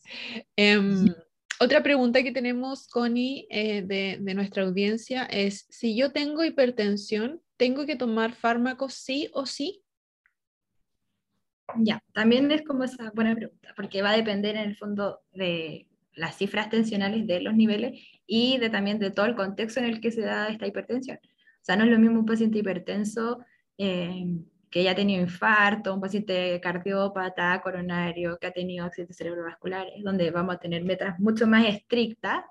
[0.57, 1.15] Em,
[1.61, 7.85] otra pregunta que tenemos, Connie, de, de nuestra audiencia es: si yo tengo hipertensión, ¿tengo
[7.85, 9.83] que tomar fármacos sí o sí?
[11.77, 15.87] Ya, también es como esa buena pregunta, porque va a depender en el fondo de
[16.14, 20.01] las cifras tensionales de los niveles y de también de todo el contexto en el
[20.01, 21.19] que se da esta hipertensión.
[21.23, 23.41] O sea, no es lo mismo un paciente hipertenso
[23.77, 24.25] eh,
[24.71, 30.31] que ya ha tenido infarto, un paciente cardiópata, coronario, que ha tenido accidentes cerebrovasculares, donde
[30.31, 32.45] vamos a tener metas mucho más estrictas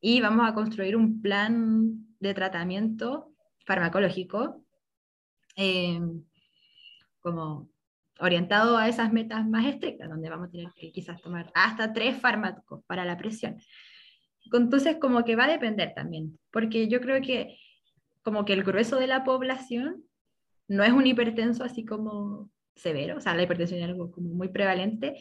[0.00, 3.32] y vamos a construir un plan de tratamiento
[3.64, 4.64] farmacológico
[5.56, 6.00] eh,
[7.20, 7.73] como
[8.24, 12.16] orientado a esas metas más estrictas, donde vamos a tener que quizás tomar hasta tres
[12.16, 13.56] fármacos para la presión.
[14.52, 17.56] Entonces, como que va a depender también, porque yo creo que
[18.22, 20.04] como que el grueso de la población
[20.68, 24.48] no es un hipertenso así como severo, o sea, la hipertensión es algo como muy
[24.48, 25.14] prevalente,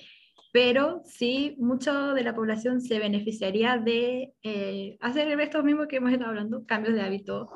[0.52, 6.12] pero sí mucho de la población se beneficiaría de eh, hacer esto mismo que hemos
[6.12, 7.50] estado hablando, cambios de hábito,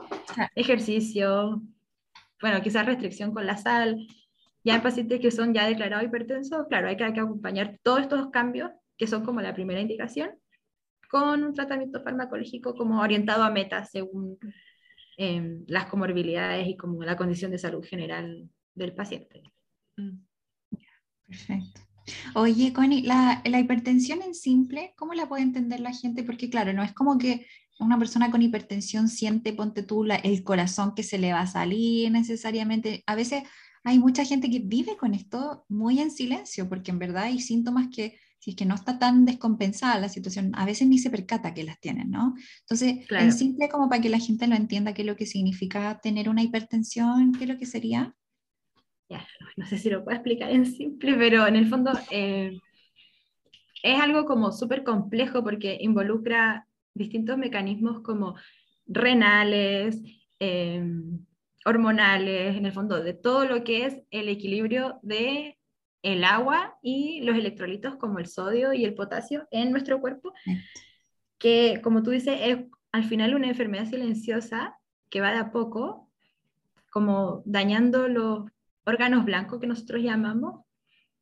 [0.55, 1.61] ejercicio,
[2.41, 4.07] bueno, quizás restricción con la sal.
[4.67, 8.01] Ya en pacientes que son ya declarados hipertensos, claro, hay que, hay que acompañar todos
[8.01, 10.31] estos cambios, que son como la primera indicación,
[11.09, 14.37] con un tratamiento farmacológico como orientado a metas según
[15.19, 19.41] Em, las comorbilidades y como la condición de salud general del paciente.
[19.97, 20.19] Mm.
[21.25, 21.81] Perfecto.
[22.35, 26.23] Oye, Connie, la, la, hipertensión en simple, ¿cómo la puede entender la gente?
[26.23, 27.47] Porque claro, no es como que
[27.79, 31.47] una persona con hipertensión siente, ponte tú, la, el corazón que se le va a
[31.47, 33.03] salir necesariamente.
[33.07, 33.41] A veces
[33.87, 37.87] hay mucha gente que vive con esto muy en silencio, porque en verdad hay síntomas
[37.87, 41.53] que si es que no está tan descompensada la situación, a veces ni se percata
[41.53, 42.35] que las tienen, ¿no?
[42.61, 46.01] Entonces, en simple como para que la gente lo entienda, qué es lo que significa
[46.03, 48.13] tener una hipertensión, qué es lo que sería.
[49.09, 49.25] Ya,
[49.55, 52.59] no, sé si lo puedo explicar en simple, pero en el fondo eh,
[53.83, 58.35] es algo como súper complejo porque involucra distintos mecanismos como
[58.85, 60.01] renales,
[60.41, 60.83] eh,
[61.67, 65.57] hormonales, en el fondo de todo lo que es el equilibrio de
[66.01, 70.31] el agua y los electrolitos como el sodio y el potasio en nuestro cuerpo,
[71.37, 72.57] que como tú dices es
[72.93, 76.09] al final una enfermedad silenciosa que va de a poco,
[76.89, 78.45] como dañando los
[78.85, 80.61] órganos blancos que nosotros llamamos,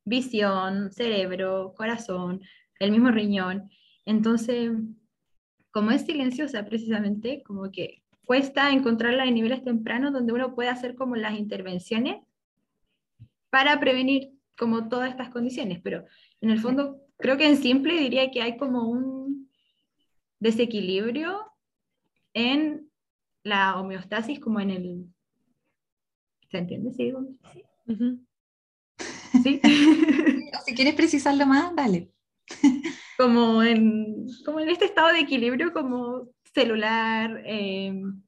[0.04, 2.42] visión, cerebro, corazón,
[2.80, 3.72] el mismo riñón.
[4.06, 4.72] Entonces,
[5.72, 10.96] como es silenciosa precisamente, como que cuesta encontrarla en niveles tempranos donde uno puede hacer
[10.96, 12.22] como las intervenciones
[13.50, 16.06] para prevenir como todas estas condiciones, pero
[16.42, 19.50] en el fondo creo que en simple diría que hay como un
[20.40, 21.52] desequilibrio
[22.34, 22.90] en
[23.44, 25.06] la homeostasis, como en el...
[26.50, 26.92] ¿Se entiende?
[26.94, 27.14] Sí,
[29.44, 29.62] ¿Sí?
[30.66, 32.12] si quieres precisarlo más, dale.
[33.18, 38.24] como, en, como en este estado de equilibrio como celular, em,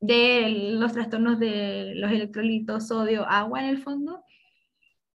[0.00, 4.24] de los trastornos de los electrolitos, sodio, agua en el fondo,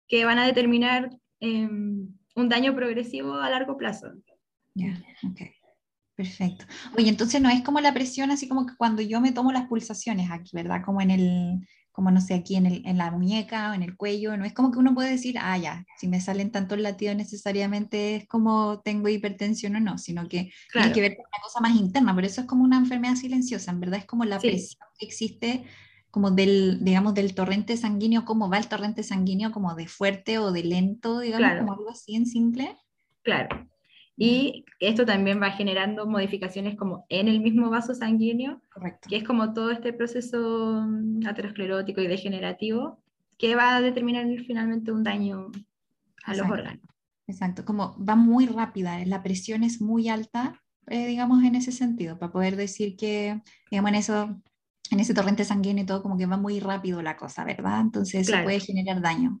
[0.08, 4.12] que van a determinar em, un daño progresivo a largo plazo.
[4.74, 5.40] Ya, ok.
[6.16, 6.64] Perfecto.
[6.96, 9.66] Oye, entonces no es como la presión, así como que cuando yo me tomo las
[9.66, 10.82] pulsaciones aquí, ¿verdad?
[10.84, 13.96] Como en el, como no sé, aquí en, el, en la muñeca o en el
[13.96, 17.14] cuello, no es como que uno puede decir, ah, ya, si me salen tantos latidos
[17.14, 21.60] necesariamente es como tengo hipertensión o no, sino que tiene que ver con una cosa
[21.60, 24.82] más interna, por eso es como una enfermedad silenciosa, en verdad es como la presión
[24.98, 25.64] que existe
[26.10, 30.50] como del, digamos, del torrente sanguíneo, cómo va el torrente sanguíneo, como de fuerte o
[30.50, 32.76] de lento, digamos, como algo así en simple.
[33.22, 33.68] Claro.
[34.16, 39.08] Y esto también va generando modificaciones como en el mismo vaso sanguíneo, Correcto.
[39.08, 43.02] que es como todo este proceso mm, aterosclerótico y degenerativo
[43.38, 45.50] que va a determinar finalmente un daño
[46.24, 46.82] a los órganos.
[47.26, 52.18] Exacto, como va muy rápida, la presión es muy alta, eh, digamos, en ese sentido,
[52.18, 53.40] para poder decir que,
[53.70, 54.40] digamos, en eso
[54.90, 57.80] en ese torrente sanguíneo y todo, como que va muy rápido la cosa, ¿verdad?
[57.80, 59.40] Entonces se puede generar daño,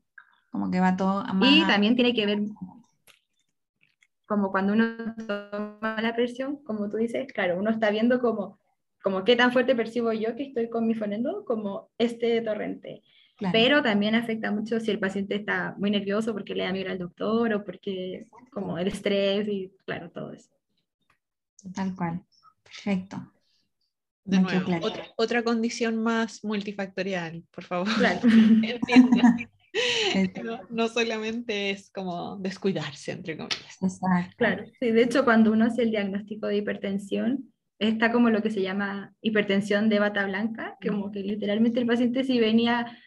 [0.50, 1.50] como que va todo a más...
[1.50, 2.40] Y también tiene que ver,
[4.26, 8.58] como cuando uno toma la presión, como tú dices, claro, uno está viendo como,
[9.02, 13.02] como qué tan fuerte percibo yo que estoy con mi fonendo, como este torrente.
[13.52, 16.98] Pero también afecta mucho si el paciente está muy nervioso porque le da miedo al
[16.98, 20.50] doctor o porque como el estrés y claro, todo eso.
[21.74, 22.22] Tal cual.
[22.62, 23.32] Perfecto.
[24.24, 24.70] De nuevo,
[25.16, 27.88] otra, condición más multifactorial, por favor.
[27.96, 28.20] Claro.
[30.70, 33.76] no, solamente es como descuidarse, entre comillas.
[33.80, 34.34] Exacto.
[34.36, 38.50] Claro, sí, de hecho cuando uno hace el diagnóstico de hipertensión, está como lo que
[38.50, 42.98] se llama hipertensión de bata blanca, que como que literalmente el paciente si venía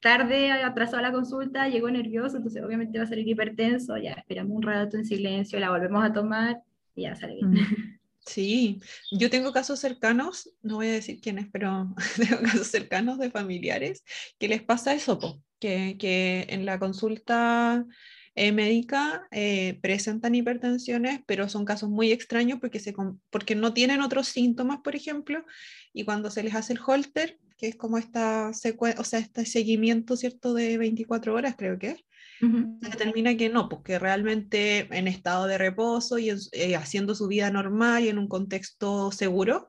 [0.00, 4.56] tarde, atrasado a la consulta, llegó nervioso, entonces obviamente va a salir hipertenso, ya esperamos
[4.56, 6.60] un rato en silencio, la volvemos a tomar
[6.94, 7.52] y ya sale bien.
[8.24, 13.32] Sí, yo tengo casos cercanos, no voy a decir quiénes, pero tengo casos cercanos de
[13.32, 14.04] familiares
[14.38, 15.18] que les pasa eso,
[15.62, 17.86] que, que en la consulta
[18.34, 22.92] eh, médica eh, presentan hipertensiones, pero son casos muy extraños porque, se,
[23.30, 25.44] porque no tienen otros síntomas, por ejemplo,
[25.92, 30.16] y cuando se les hace el holter, que es como esta o sea, este seguimiento,
[30.16, 32.04] ¿cierto?, de 24 horas, creo que es,
[32.40, 37.52] se determina que no, porque realmente en estado de reposo y eh, haciendo su vida
[37.52, 39.68] normal y en un contexto seguro,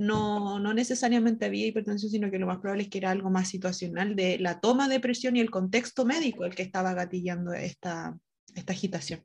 [0.00, 3.48] no, no necesariamente había hipertensión, sino que lo más probable es que era algo más
[3.48, 8.18] situacional de la toma de presión y el contexto médico el que estaba gatillando esta,
[8.54, 9.22] esta agitación.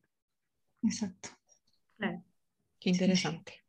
[0.84, 1.30] Exacto.
[1.97, 2.21] Claro.
[2.78, 3.63] Qué interesante.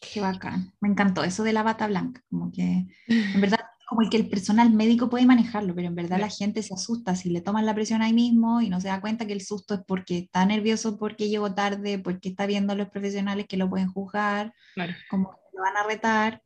[0.00, 0.72] Qué bacán.
[0.80, 4.28] Me encantó eso de la bata blanca, como que en verdad como el que el
[4.28, 7.74] personal médico puede manejarlo, pero en verdad la gente se asusta si le toman la
[7.74, 10.98] presión ahí mismo y no se da cuenta que el susto es porque está nervioso,
[10.98, 14.54] porque llegó tarde, porque está viendo a los profesionales que lo pueden juzgar,
[15.10, 16.42] como lo van a retar.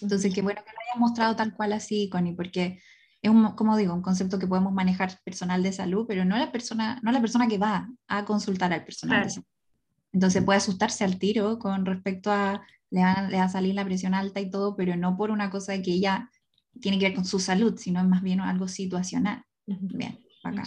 [0.00, 2.80] Entonces, qué bueno que lo hayan mostrado tal cual así, Connie, porque
[3.22, 6.52] es, un, como digo, un concepto que podemos manejar personal de salud, pero no la
[6.52, 9.46] persona, no la persona que va a consultar al personal de salud.
[10.12, 13.84] Entonces puede asustarse al tiro con respecto a le va, le va, a salir la
[13.84, 16.30] presión alta y todo, pero no por una cosa que ella
[16.80, 19.44] tiene que ver con su salud, sino más bien algo situacional.
[19.66, 20.62] Bien, acá.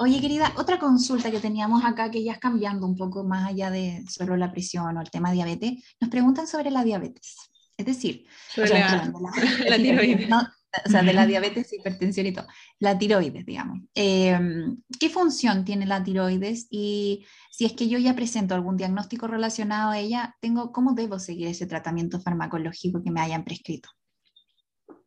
[0.00, 3.70] Oye, querida, otra consulta que teníamos acá, que ya es cambiando un poco más allá
[3.70, 7.36] de solo la presión o el tema diabetes, nos preguntan sobre la diabetes.
[7.76, 8.26] Es decir,
[8.62, 9.32] o sea, la,
[9.76, 10.30] tiroides.
[10.32, 12.46] o sea, de la diabetes, hipertensión y todo.
[12.78, 13.80] La tiroides, digamos.
[13.94, 16.68] Em, ¿Qué función tiene la tiroides?
[16.70, 21.18] Y si es que yo ya presento algún diagnóstico relacionado a ella, tengo, ¿cómo debo
[21.18, 23.88] seguir ese tratamiento farmacológico que me hayan prescrito?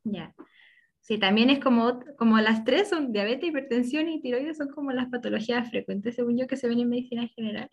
[0.04, 0.34] Ya.
[1.12, 5.09] Sí, también es como, como las tres son diabetes, hipertensión y tiroides, son como las
[5.09, 7.70] patologías frecuentes, según yo, que se ven en medicina en general.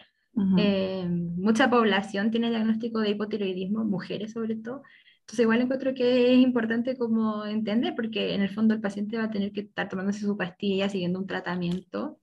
[0.59, 4.82] Eh, mucha población tiene diagnóstico de hipotiroidismo, mujeres sobre todo.
[5.20, 9.26] Entonces igual encuentro que es importante como entender, porque en el fondo el paciente va
[9.26, 12.18] a tener que estar tomándose su pastilla, siguiendo un tratamiento.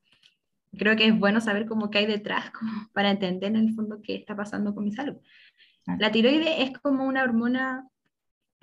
[0.77, 4.01] Creo que es bueno saber cómo qué hay detrás como para entender en el fondo
[4.03, 5.15] qué está pasando con mi salud.
[5.97, 7.87] La tiroide es como una hormona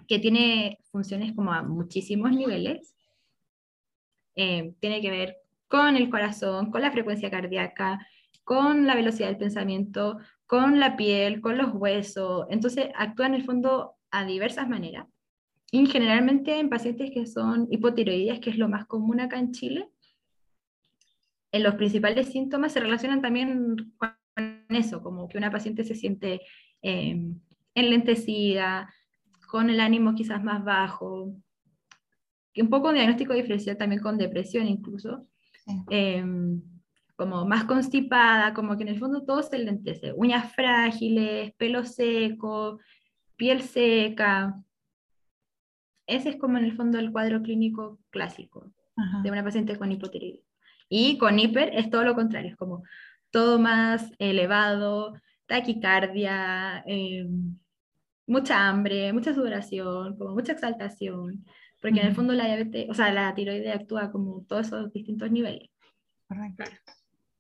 [0.07, 2.95] que tiene funciones como a muchísimos niveles.
[4.35, 5.37] Eh, tiene que ver
[5.69, 8.07] con el corazón, con la frecuencia cardíaca,
[8.45, 12.47] con la velocidad del pensamiento, con la piel, con los huesos.
[12.51, 15.07] Entonces actúa en el fondo a diversas maneras.
[15.71, 19.89] Y generalmente en pacientes que son hipotiroides, que es lo más común acá en Chile,
[21.53, 26.41] en los principales síntomas se relacionan también con eso, como que una paciente se siente
[26.83, 27.19] eh,
[27.75, 28.93] enlentecida,
[29.53, 31.37] con el ánimo quizás más bajo,
[32.55, 35.27] que un poco un diagnóstico diferencial también con depresión incluso,
[35.91, 36.63] em,
[37.17, 42.81] como más constipada, como que en el fondo todo se lentece, uñas frágiles, pelo seco,
[43.37, 44.55] piel seca.
[46.07, 48.73] Ese es como en el fondo el cuadro clínico clásico
[49.23, 50.49] de una paciente con hipotiroidismo.
[50.89, 52.85] Y con hiper es todo lo contrario, es como
[53.31, 55.13] todo más elevado,
[55.45, 57.29] taquicardia, eh,
[58.27, 61.45] mucha hambre, mucha sudoración, como mucha exaltación,
[61.81, 65.31] porque en el fondo la diabetes, o sea, la tiroides actúa como todos esos distintos
[65.31, 65.69] niveles.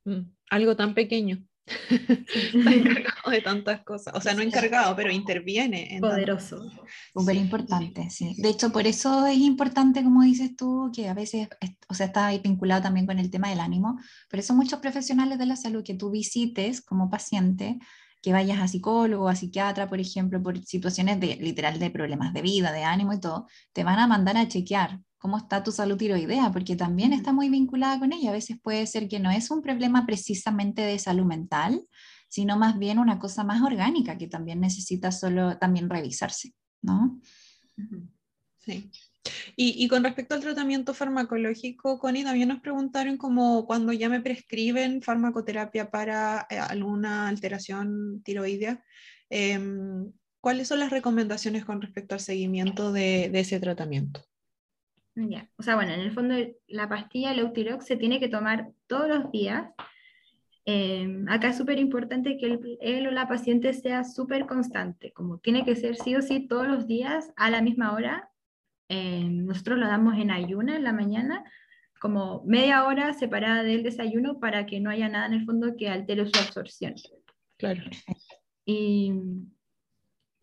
[0.04, 1.44] Mm, algo tan pequeño.
[1.64, 5.94] Está encargado de tantas cosas, o sea, no encargado, pero interviene.
[5.94, 6.70] En Poderoso.
[7.14, 8.34] Súper importante, sí.
[8.38, 11.48] De hecho, por eso es importante, como dices tú, que a veces,
[11.88, 15.46] o sea, está vinculado también con el tema del ánimo, por eso muchos profesionales de
[15.46, 17.78] la salud que tú visites como paciente,
[18.22, 22.40] que vayas a psicólogo, a psiquiatra, por ejemplo, por situaciones de literal de problemas de
[22.40, 25.96] vida, de ánimo y todo, te van a mandar a chequear cómo está tu salud
[25.96, 28.30] tiroidea, porque también está muy vinculada con ella.
[28.30, 31.84] A veces puede ser que no es un problema precisamente de salud mental,
[32.28, 37.20] sino más bien una cosa más orgánica que también necesita solo también revisarse, ¿no?
[38.58, 38.90] Sí.
[39.54, 45.02] Y, con respecto al tratamiento farmacológico, Connie, también nos preguntaron como cuando ya me prescriben
[45.02, 48.82] farmacoterapia para eh, alguna alteración tiroidea,
[49.30, 50.10] em,
[50.40, 54.22] ¿cuáles son las recomendaciones con respecto al seguimiento de, ese tratamiento?
[55.14, 56.34] Ya, o sea, bueno, en el fondo
[56.66, 59.70] la pastilla Leutirox se tiene que tomar todos los días.
[60.64, 65.64] Em, acá es súper importante que él o la paciente sea súper constante, como tiene
[65.64, 68.31] que ser sí o sí todos los días a la misma hora
[68.95, 71.45] eh, nosotros lo damos en ayuna en la mañana,
[71.99, 75.88] como media hora separada del desayuno para que no haya nada en el fondo que
[75.88, 76.93] altere su absorción.
[77.57, 77.80] Claro.
[78.66, 79.14] Y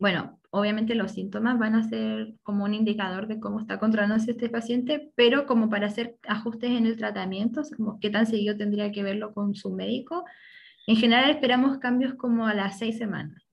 [0.00, 4.48] bueno, obviamente los síntomas van a ser como un indicador de cómo está controlándose este
[4.48, 9.04] paciente, pero como para hacer ajustes en el tratamiento, como qué tan seguido tendría que
[9.04, 10.24] verlo con su médico,
[10.88, 13.46] en general esperamos cambios como a las seis semanas.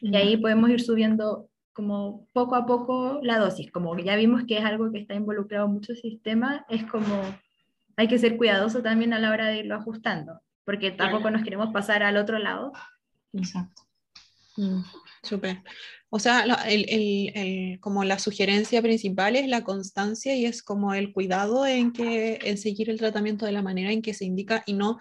[0.00, 1.49] Y ahí podemos ir subiendo
[1.80, 5.64] como poco a poco la dosis, como ya vimos que es algo que está involucrado
[5.64, 7.22] en muchos sistemas, es como
[7.96, 11.72] hay que ser cuidadoso también a la hora de irlo ajustando, porque tampoco nos queremos
[11.72, 12.72] pasar al otro lado.
[13.32, 13.80] Exacto.
[14.58, 14.82] Mm,
[15.22, 15.62] súper.
[16.10, 16.84] O sea, el,
[17.34, 22.40] el, como la sugerencia principal es la constancia y es como el cuidado en, que,
[22.42, 24.98] en seguir el tratamiento de la manera en que se indica y no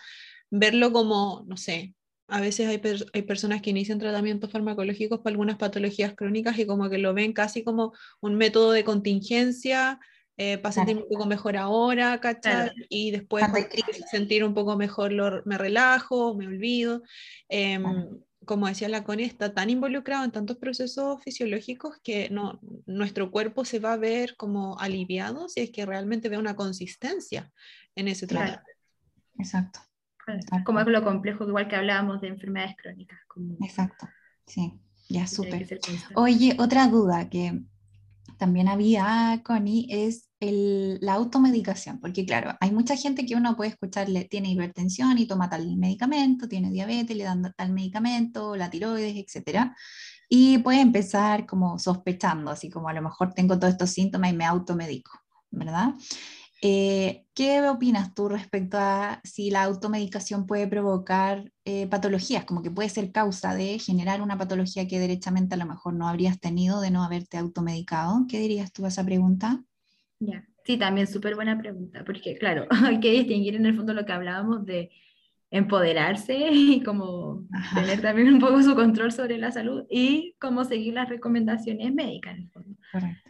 [0.49, 1.93] verlo como, no sé,
[2.29, 2.81] a veces hay,
[3.13, 7.33] hay, personas que inician tratamientos farmacológicos para algunas patologías crónicas y como que lo ven
[7.33, 9.99] casi como un método de contingencia
[10.37, 12.71] eh, para sentirme un poco mejor ahora, ¿cachai?
[12.87, 13.45] Y después
[14.09, 17.03] sentir un poco mejor lo, me relajo, me olvido.
[17.49, 17.77] Eh,
[18.45, 23.65] como decía la Connie, está tan involucrado en tantos procesos fisiológicos que no, nuestro cuerpo
[23.65, 27.51] se va a ver como aliviado si es que realmente ve una consistencia
[27.95, 28.63] en ese tratamiento.
[29.37, 29.81] Exacto.
[30.65, 33.19] Como es lo complejo, igual que hablábamos de enfermedades crónicas.
[33.61, 34.07] Exacto,
[34.45, 35.79] sí, ya súper.
[36.15, 37.63] Oye, otra duda que
[38.39, 43.71] también había, Connie, es el, la automedicación, porque claro, hay mucha gente que uno puede
[43.71, 49.15] escucharle, tiene hipertensión y toma tal medicamento, tiene diabetes, le dan tal medicamento, la tiroides,
[49.17, 49.71] etc.
[50.29, 54.35] Y puede empezar como sospechando, así como a lo mejor tengo todos estos síntomas y
[54.35, 55.11] me automedico,
[55.51, 55.93] ¿verdad?
[56.61, 62.71] Eh, ¿Qué opinas tú respecto a si la automedicación puede provocar eh, patologías, como que
[62.71, 66.81] puede ser causa de generar una patología que derechamente a lo mejor no habrías tenido
[66.81, 68.25] de no haberte automedicado?
[68.27, 69.63] ¿Qué dirías tú a esa pregunta?
[70.65, 74.11] Sí, también súper buena pregunta, porque claro, hay que distinguir en el fondo lo que
[74.11, 74.91] hablábamos de
[75.49, 80.93] empoderarse y como tener también un poco su control sobre la salud y cómo seguir
[80.93, 82.75] las recomendaciones médicas en el fondo.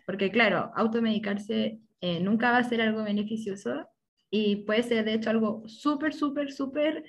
[0.05, 3.87] Porque claro, automedicarse eh, nunca va a ser algo beneficioso
[4.29, 7.03] y puede ser de hecho algo súper, súper, súper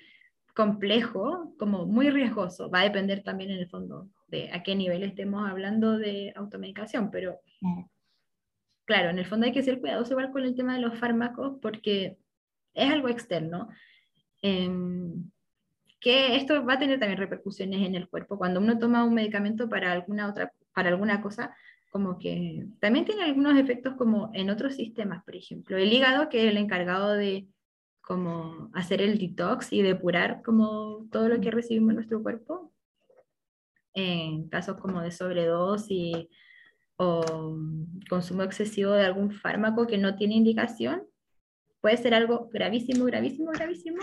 [0.55, 2.70] complejo, como muy riesgoso.
[2.70, 7.11] Va a depender también en el fondo de a qué nivel estemos hablando de automedicación,
[7.11, 7.41] pero
[8.84, 11.59] claro, en el fondo hay que ser cuidadoso igual con el tema de los fármacos
[11.61, 12.18] porque
[12.74, 13.68] es algo externo.
[14.43, 15.30] Em,
[16.01, 18.38] que esto va a tener también repercusiones en el cuerpo.
[18.38, 21.55] Cuando uno toma un medicamento para alguna otra, para alguna cosa,
[21.91, 26.45] como que también tiene algunos efectos como en otros sistemas, por ejemplo, el hígado, que
[26.45, 27.49] es el encargado de
[28.01, 32.72] como hacer el detox y depurar como todo lo que recibimos en nuestro cuerpo,
[33.93, 36.28] en casos como de sobredosis
[36.97, 37.57] o
[38.09, 41.03] consumo excesivo de algún fármaco que no tiene indicación,
[41.80, 43.99] puede ser algo gravísimo, gravísimo, gravísimo,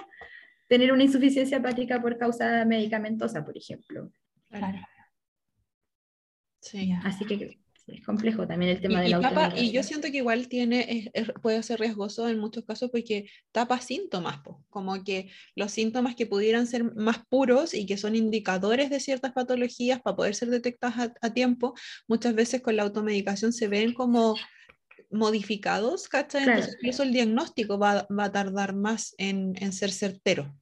[0.68, 4.12] tener una insuficiencia hepática por causa medicamentosa, por ejemplo.
[4.50, 4.80] Claro.
[6.60, 6.92] Sí.
[7.04, 11.12] Así que es complejo también el tema de la Y yo siento que igual tiene,
[11.42, 16.68] puede ser riesgoso en muchos casos porque tapa síntomas, como que los síntomas que pudieran
[16.68, 21.34] ser más puros y que son indicadores de ciertas patologías para poder ser detectadas a,
[21.34, 21.76] tiempo,
[22.08, 24.36] muchas veces con la automedicación se ven como
[25.10, 26.44] modificados, ¿cachai?
[26.44, 30.54] Entonces incluso el diagnóstico va, va a tardar más en, en ser certero.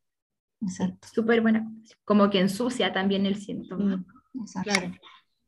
[0.61, 1.07] Exacto.
[1.11, 1.67] Súper buena.
[2.03, 3.97] Como que ensucia también el síntoma.
[3.97, 4.71] Mm, Exacto.
[4.71, 4.93] Claro.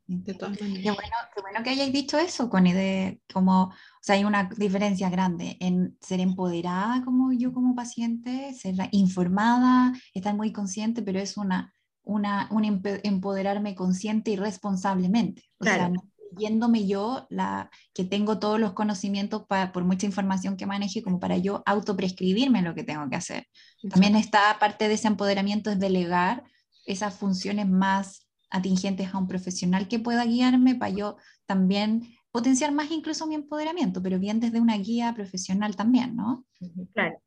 [0.07, 4.49] Qué bueno, qué bueno que hayáis dicho eso, Connie, de como, o sea, hay una
[4.55, 11.19] diferencia grande en ser empoderada como yo como paciente, ser informada, estar muy consciente, pero
[11.19, 12.63] es una, una, un
[13.03, 15.43] empoderarme consciente y responsablemente.
[15.59, 15.91] O sea,
[16.31, 21.19] viéndome yo la, que tengo todos los conocimientos para, por mucha información que maneje como
[21.19, 23.47] para yo autoprescribirme lo que tengo que hacer.
[23.89, 26.45] También está parte de ese empoderamiento es delegar
[26.85, 32.91] esas funciones más atingentes a un profesional que pueda guiarme para yo también potenciar más
[32.91, 36.45] incluso mi empoderamiento, pero bien desde una guía profesional también, ¿no?
[36.93, 37.21] Claro.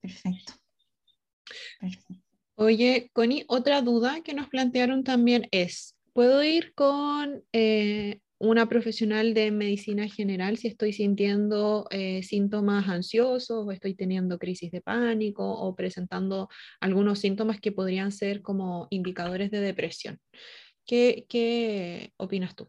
[0.00, 0.54] Perfecto.
[2.54, 9.34] Oye, Connie, otra duda que nos plantearon también es, ¿puedo ir con eh, una profesional
[9.34, 15.48] de medicina general si estoy sintiendo eh, síntomas ansiosos o estoy teniendo crisis de pánico
[15.48, 16.48] o presentando
[16.80, 20.18] algunos síntomas que podrían ser como indicadores de depresión.
[20.84, 22.68] ¿Qué, qué opinas tú?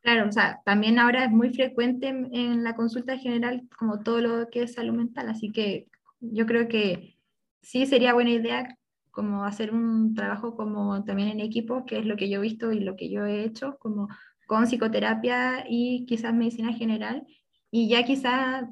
[0.00, 4.48] Claro, o sea, también ahora es muy frecuente en, la consulta general como todo lo
[4.50, 5.86] que es salud mental, así que
[6.20, 7.16] yo creo que
[7.62, 8.77] sí sería buena idea
[9.18, 12.70] como hacer un trabajo como también en equipo, que es lo que yo he visto
[12.70, 14.06] y lo que yo he hecho, como
[14.46, 17.26] con psicoterapia y quizás medicina general,
[17.68, 18.66] y ya quizás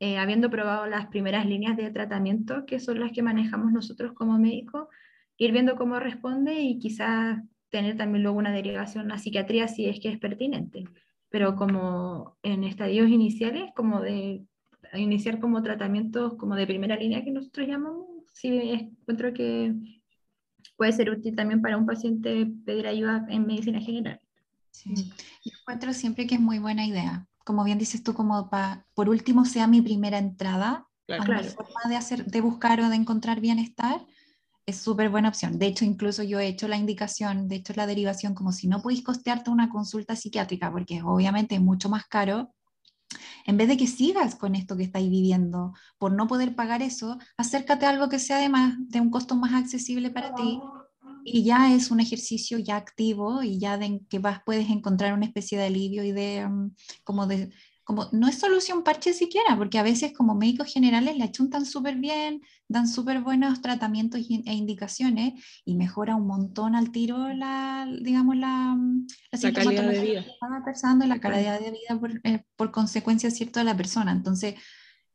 [0.00, 4.36] eh, habiendo probado las primeras líneas de tratamiento, que son las que manejamos nosotros como
[4.36, 4.88] médicos,
[5.36, 7.38] ir viendo cómo responde y quizás
[7.68, 10.82] tener también luego una derivación a psiquiatría si es que es pertinente.
[11.28, 14.44] Pero como en estadios iniciales, como de
[14.94, 19.74] iniciar como tratamientos como de primera línea que nosotros llamamos, sí encuentro que
[20.76, 24.20] puede ser útil también para un paciente pedir ayuda en medicina general.
[24.70, 24.92] Sí.
[25.44, 29.08] Yo encuentro siempre que es muy buena idea, como bien dices tú, como pa, por
[29.08, 31.22] último sea mi primera entrada Claro.
[31.22, 31.48] a Claro.
[31.50, 34.06] forma de, hacer, de buscar o de encontrar bienestar,
[34.66, 35.58] es súper buena opción.
[35.58, 38.80] De hecho, incluso yo he hecho la indicación, de hecho la derivación, como si no
[38.80, 42.54] podéis costearte una consulta psiquiátrica, porque obviamente es mucho más caro,
[43.46, 47.18] en vez de que sigas con esto que estáis viviendo, por no poder pagar eso,
[47.36, 50.60] acércate a algo que sea además de un costo más accesible para ti
[51.24, 55.26] y ya es un ejercicio ya activo y ya de que vas puedes encontrar una
[55.26, 56.74] especie de alivio y de mm,
[57.04, 57.50] como de
[57.84, 61.96] como no es solución parche siquiera, porque a veces como médicos generales la chuntan súper
[61.96, 68.36] bien, dan súper buenos tratamientos e indicaciones y mejora un montón al tiro la, digamos,
[68.36, 68.76] la,
[69.30, 70.24] la La calidad de vida.
[70.24, 73.76] que estaba pasando y la calidad de vida por, eh, por consecuencia, ¿cierto?, de la
[73.76, 74.12] persona.
[74.12, 74.54] Entonces,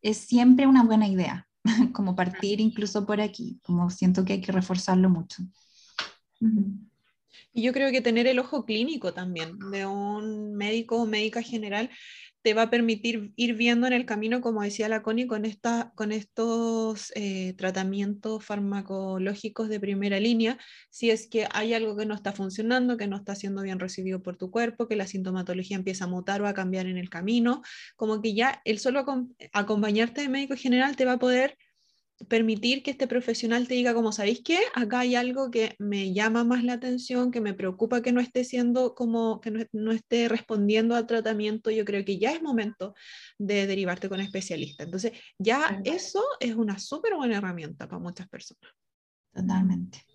[0.02, 1.48] es siempre una buena idea,
[1.92, 5.44] como partir incluso por aquí, como siento que hay que reforzarlo mucho.
[7.52, 11.90] Y yo creo que tener el ojo clínico también de un médico o médica general
[12.42, 15.92] te va a permitir ir viendo en el camino, como decía la Connie, con, esta,
[15.96, 20.58] con estos eh, tratamientos farmacológicos de primera línea,
[20.90, 24.24] si es que hay algo que no está funcionando, que no está siendo bien recibido
[24.24, 27.62] por tu cuerpo, que la sintomatología empieza a mutar o a cambiar en el camino,
[27.96, 31.58] como que ya el solo acom- acompañarte de médico general te va a poder
[32.28, 34.60] permitir que este profesional te diga como, ¿sabéis qué?
[34.76, 38.44] Acá hay algo que me llama más la atención, que me preocupa que no esté
[38.44, 41.72] siendo como, que no, no esté respondiendo al tratamiento.
[41.72, 42.94] Yo creo que ya es momento
[43.38, 44.84] de derivarte con especialista.
[44.84, 48.72] Entonces, ya eso es una súper buena herramienta para muchas personas.
[49.34, 50.09] Totalmente.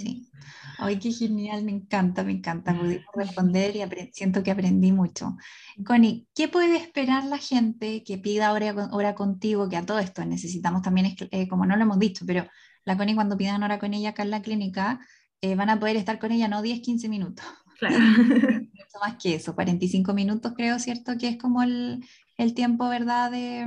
[0.00, 0.30] Sí.
[0.78, 2.74] Ay, qué genial, me encanta, me encanta.
[2.78, 3.82] Pudimos responder y
[4.12, 5.36] siento que aprendí mucho.
[5.84, 9.68] Connie, ¿qué puede esperar la gente que pida hora, hora contigo?
[9.68, 12.46] Que a todo esto necesitamos también, eh, como no lo hemos dicho, pero
[12.84, 15.00] la Connie cuando pidan hora con ella acá en la clínica,
[15.42, 17.44] eh, van a poder estar con ella no 10, 15 minutos,
[17.78, 17.96] Claro.
[18.72, 21.16] mucho más que eso, 45 minutos creo, ¿cierto?
[21.18, 22.04] Que es como el,
[22.36, 23.66] el tiempo, ¿verdad?, de,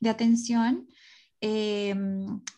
[0.00, 0.88] de atención,
[1.42, 1.94] eh,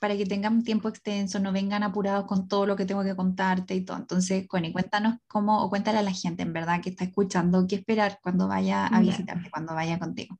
[0.00, 3.14] para que tengan un tiempo extenso, no vengan apurados con todo lo que tengo que
[3.14, 3.96] contarte y todo.
[3.96, 7.76] Entonces, Connie, cuéntanos cómo, o cuéntale a la gente, en verdad, que está escuchando, qué
[7.76, 10.36] esperar cuando vaya a visitarte, cuando vaya contigo.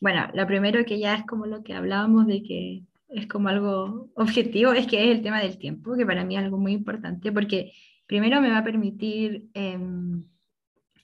[0.00, 4.10] Bueno, lo primero que ya es como lo que hablábamos de que es como algo
[4.16, 7.32] objetivo, es que es el tema del tiempo, que para mí es algo muy importante,
[7.32, 7.72] porque
[8.06, 10.24] primero me va a permitir em,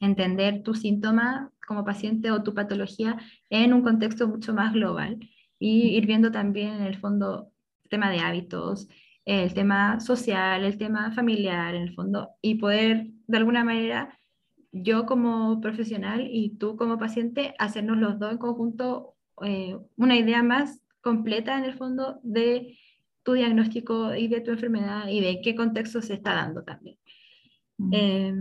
[0.01, 3.17] entender tu síntoma como paciente o tu patología
[3.49, 5.19] en un contexto mucho más global
[5.61, 7.53] y ir viendo también en el fondo
[7.85, 8.89] el tema de hábitos,
[9.25, 14.19] el tema social, el tema familiar, en el fondo, y poder de alguna manera
[14.73, 20.43] yo como profesional y tú como paciente hacernos los dos en conjunto eh, una idea
[20.43, 22.79] más completa en el fondo de
[23.23, 26.99] tu diagnóstico y de tu enfermedad y de qué contexto se está dando también.
[27.79, 27.91] Mm.
[27.93, 28.35] Eh,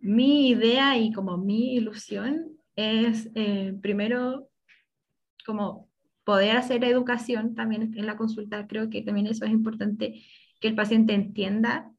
[0.00, 4.48] mi idea y como mi ilusión es eh, primero
[5.44, 5.89] como
[6.30, 8.68] poder hacer educación también en la consulta.
[8.68, 10.22] Creo que también eso es importante,
[10.60, 11.90] que el paciente entienda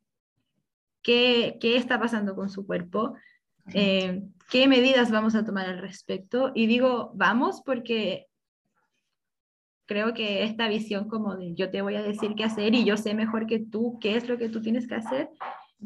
[1.02, 3.16] qué, qué está pasando con su cuerpo,
[3.74, 6.54] eh, qué medidas vamos a tomar al respecto.
[6.56, 8.28] Y digo vamos porque
[9.86, 12.96] creo que esta visión como de yo te voy a decir qué hacer y yo
[12.96, 15.30] sé mejor que tú qué es lo que tú tienes que hacer,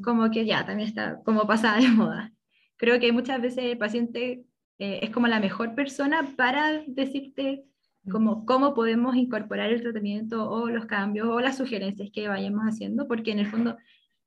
[0.03, 2.31] como que ya también está como pasada de moda.
[2.77, 4.45] Creo que muchas veces el paciente
[4.77, 7.65] eh, es como la mejor persona para decirte
[8.11, 13.07] como cómo podemos incorporar el tratamiento o los cambios o las sugerencias que vayamos haciendo,
[13.07, 13.77] porque en el fondo,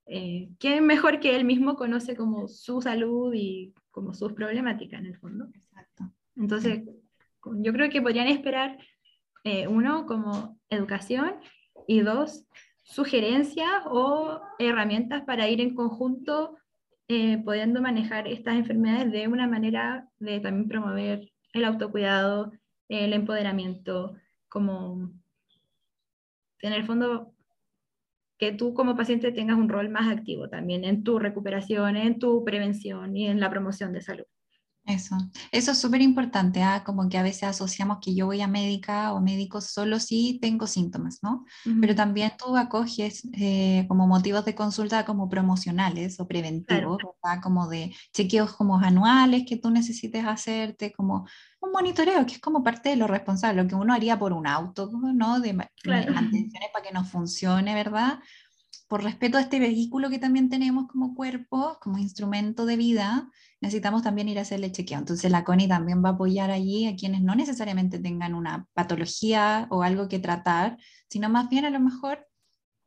[0.07, 5.07] eh, ¿quién mejor que él mismo conoce como su salud y como sus problemáticas en
[5.07, 5.47] el fondo?
[5.55, 6.11] Exacto.
[6.37, 6.83] Entonces,
[7.45, 8.79] yo creo que podrían esperar,
[9.45, 11.35] eh, uno, como educación
[11.87, 12.47] y dos,
[12.83, 16.57] sugerencias o herramientas para ir en conjunto
[17.09, 22.53] eh, pudiendo manejar estas enfermedades de una manera de también promover el autocuidado,
[22.89, 24.17] el empoderamiento,
[24.49, 25.13] como
[26.61, 27.35] en el fondo
[28.39, 32.45] que tú como paciente tengas un rol más activo también en tu recuperación, en tu
[32.45, 34.25] prevención y en la promoción de salud.
[34.91, 35.17] Eso,
[35.53, 36.83] eso es súper importante, ¿ah?
[36.83, 40.67] como que a veces asociamos que yo voy a médica o médico solo si tengo
[40.67, 41.45] síntomas, ¿no?
[41.79, 47.43] Pero también tú acoges eh, como motivos de consulta como promocionales o preventivos, ¿verdad?
[47.43, 51.27] Como de chequeos como anuales que tú necesites hacerte, como
[51.61, 54.47] un monitoreo, que es como parte de lo responsable, lo que uno haría por un
[54.47, 55.41] auto, ¿no?
[55.41, 56.13] De ma- Claro.
[56.15, 58.21] mantenciones para que nos funcione, ¿verdad?
[58.89, 64.03] Por respeto a este vehículo que también tenemos como cuerpo, como instrumento de vida, necesitamos
[64.03, 64.99] también ir a hacerle chequeo.
[64.99, 69.67] Entonces la CONI también va a apoyar allí a quienes no necesariamente tengan una patología
[69.71, 70.79] o algo que tratar,
[71.09, 72.27] sino más bien a lo mejor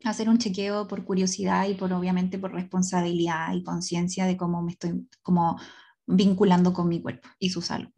[0.04, 4.72] hacer un chequeo por curiosidad y por obviamente por responsabilidad y conciencia de cómo me
[4.72, 5.60] estoy, cómo,
[6.08, 7.90] vinculando con mi cuerpo y su salud.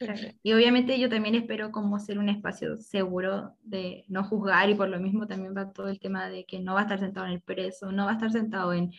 [0.42, 4.88] Y obviamente yo también espero como ser un espacio seguro de no juzgar y por
[4.88, 7.32] lo mismo también va todo el tema de que no va a estar sentado en
[7.32, 8.92] el preso, no va a estar sentado en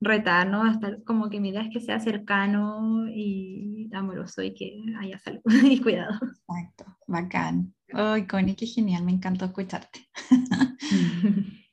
[0.00, 4.42] retar, no va a estar como que mi idea es que sea cercano y amoroso
[4.42, 6.18] y que haya salud y cuidado.
[6.48, 7.74] Exacto, bacán.
[7.92, 10.08] Ay, Connie, qué genial, me encantó escucharte.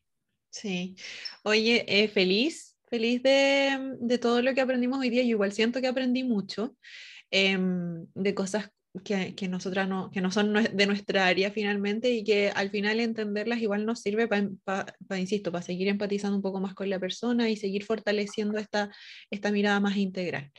[0.54, 0.96] Sí.
[1.44, 5.24] Oye, eh, feliz, feliz de, de, todo lo que aprendimos hoy día.
[5.24, 6.78] Yo igual siento que aprendí mucho.
[7.36, 8.70] Em, de cosas
[9.04, 13.00] que, que, nosotras no, que no son de nuestra área finalmente y que al final
[13.00, 17.50] entenderlas igual nos sirve para, insisto, para seguir empatizando un poco más con la persona
[17.50, 18.92] y seguir fortaleciendo esta,
[19.32, 20.52] esta mirada más integral.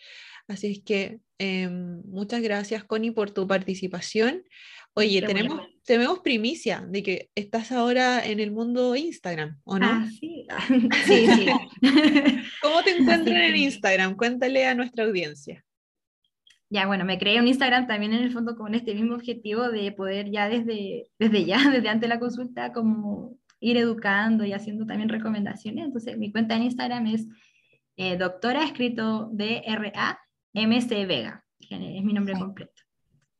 [0.48, 4.42] Así es que em, muchas gracias, Connie, por tu participación.
[4.94, 9.86] Oye, tenemos, tenemos primicia de que estás ahora en el mundo Instagram, ¿o no?
[9.86, 10.44] Ah, sí.
[11.06, 11.46] sí, sí.
[12.62, 14.16] ¿Cómo te encuentran en Instagram?
[14.16, 15.64] Cuéntale a nuestra audiencia
[16.70, 19.93] ya bueno, me creé un Instagram también en el fondo con este mismo objetivo de
[19.93, 24.86] poder ya desde, desde ya, desde antes de la consulta, como ir educando y haciendo
[24.86, 25.86] también recomendaciones.
[25.86, 27.27] Entonces, mi cuenta en Instagram es
[27.97, 32.82] eh, doctora escrito D-R-A-M-C Vega, que es mi nombre completo.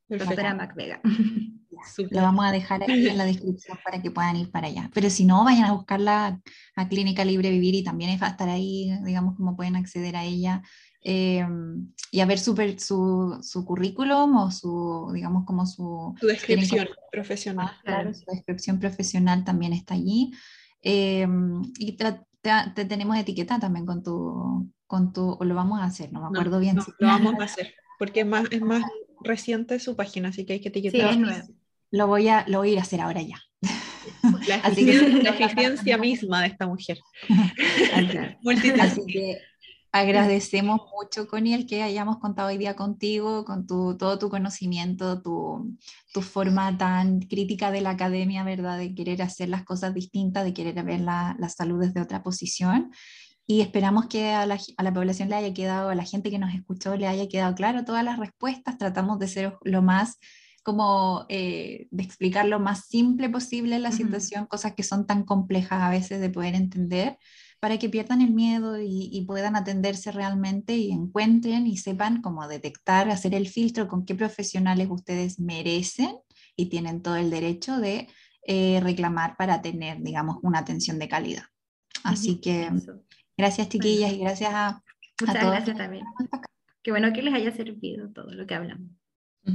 [0.09, 1.01] Doctora Mac Vega.
[2.11, 4.91] Lo vamos a dejar aquí en la descripción para que puedan ir para allá.
[4.95, 6.41] Pero si no, vayan a buscarla
[6.77, 10.25] a Clínica Libre Vivir y también va a estar ahí, digamos, cómo pueden acceder a
[10.25, 10.63] ella
[11.07, 16.15] Em, y a ver su, su, su, currículum o su, digamos, como su...
[16.19, 17.73] Su descripción profesional.
[17.85, 20.33] Claro, su descripción profesional también está allí.
[20.81, 22.17] Em, y te,
[22.87, 26.59] tenemos etiqueta también con tu, con tu, o lo vamos a hacer, no me acuerdo
[26.59, 26.77] bien.
[26.77, 28.83] No, lo vamos a hacer, porque es más, es más
[29.21, 31.15] reciente su página, así que hay que etiquetar.
[31.15, 31.23] Sí,
[31.91, 33.41] Lo voy, a, lo voy a ir a hacer ahora ya.
[34.49, 34.57] La,
[35.37, 36.99] eficiencia, misma de esta mujer.
[38.81, 39.39] Así que
[39.95, 45.23] Agradecemos mucho, Connie, el que hayamos contado hoy día contigo, con tu, todo tu conocimiento,
[45.23, 45.79] tu,
[46.13, 48.77] tu, forma tan crítica de la academia, ¿verdad?
[48.77, 52.91] De querer hacer las cosas distintas, de querer ver la, la salud desde otra posición.
[53.47, 56.41] Y esperamos que a la, a la, población le haya quedado, a la gente que
[56.41, 58.77] nos escuchó, le haya quedado claro todas las respuestas.
[58.79, 60.19] Tratamos de ser lo más
[60.65, 65.83] como eh, de explicar lo más simple posible la situación, cosas que son tan complejas
[65.83, 67.17] a veces de poder entender
[67.65, 73.09] para que pierdan el miedo y, puedan atenderse realmente y encuentren y sepan cómo detectar,
[73.09, 76.15] hacer el filtro con qué profesionales ustedes merecen
[76.57, 78.07] y tienen todo el derecho de
[78.47, 81.45] eh, reclamar para tener, digamos, una atención de calidad.
[82.03, 82.69] Así que
[83.35, 84.83] gracias chiquillas y gracias a,
[85.23, 86.05] Muchas gracias también.
[86.83, 88.91] Qué bueno que les haya servido todo lo que hablamos.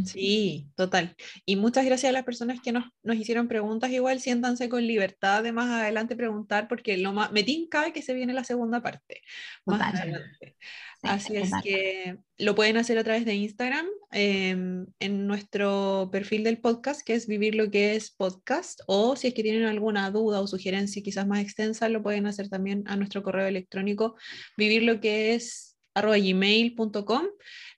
[0.05, 1.15] Sí, total.
[1.45, 3.89] Y muchas gracias a las personas que nos, nos, hicieron preguntas.
[3.91, 8.13] Igual siéntanse con libertad de más adelante preguntar, porque lo más, me tinca que se
[8.13, 9.21] viene la segunda parte
[9.65, 10.55] más adelante.
[11.01, 16.59] Así es que lo pueden hacer a través de Instagram, em, en nuestro perfil del
[16.59, 20.41] podcast, que es Vivir lo que es podcast, o si es que tienen alguna duda
[20.41, 24.15] o sugerencia quizás más extensa, lo pueden hacer también a nuestro correo electrónico,
[24.57, 27.23] vivir lo que es gmail.com,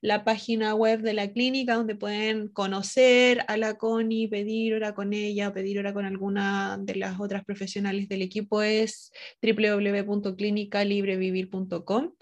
[0.01, 5.13] la página web de la clínica donde pueden conocer a la CONI, pedir hora con
[5.13, 9.11] ella, pedir hora con alguna de las otras profesionales del equipo es
[9.41, 12.13] www.clinicalibrevivir.com.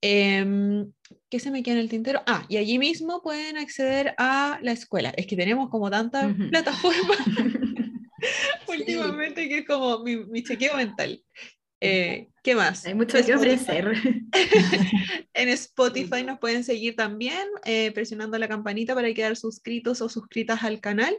[0.00, 0.92] Em,
[1.28, 2.22] ¿Qué se me queda en el tintero?
[2.26, 5.12] Ah, y allí mismo pueden acceder a la escuela.
[5.16, 7.18] Es que tenemos como tantas plataformas
[8.68, 11.22] últimamente que es como mi, mi chequeo mental.
[11.80, 12.86] Eh, ¿Qué más?
[12.86, 13.92] Hay mucho que ofrecer.
[15.34, 20.62] en Spotify nos pueden seguir también eh, presionando la campanita para quedar suscritos o suscritas
[20.62, 21.14] al canal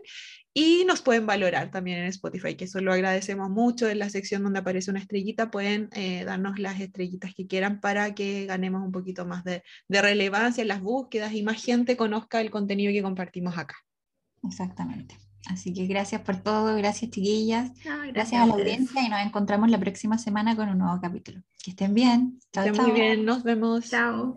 [0.53, 3.87] y nos pueden valorar también en Spotify, que eso lo agradecemos mucho.
[3.87, 8.15] En la sección donde aparece una estrellita pueden eh, darnos las estrellitas que quieran para
[8.15, 12.41] que ganemos un poquito más de, de relevancia en las búsquedas y más gente conozca
[12.41, 13.75] el contenido que compartimos acá.
[14.43, 15.28] Exactamente.
[15.47, 17.71] Así que gracias por todo, gracias chiquillas,
[18.13, 18.41] gracias.
[18.41, 21.41] a la audiencia y nos encontramos la próxima semana con un nuevo capítulo.
[21.63, 22.39] Que estén bien.
[22.51, 22.87] Chao, estén chao.
[22.87, 23.89] muy bien, nos vemos.
[23.89, 24.35] Chao.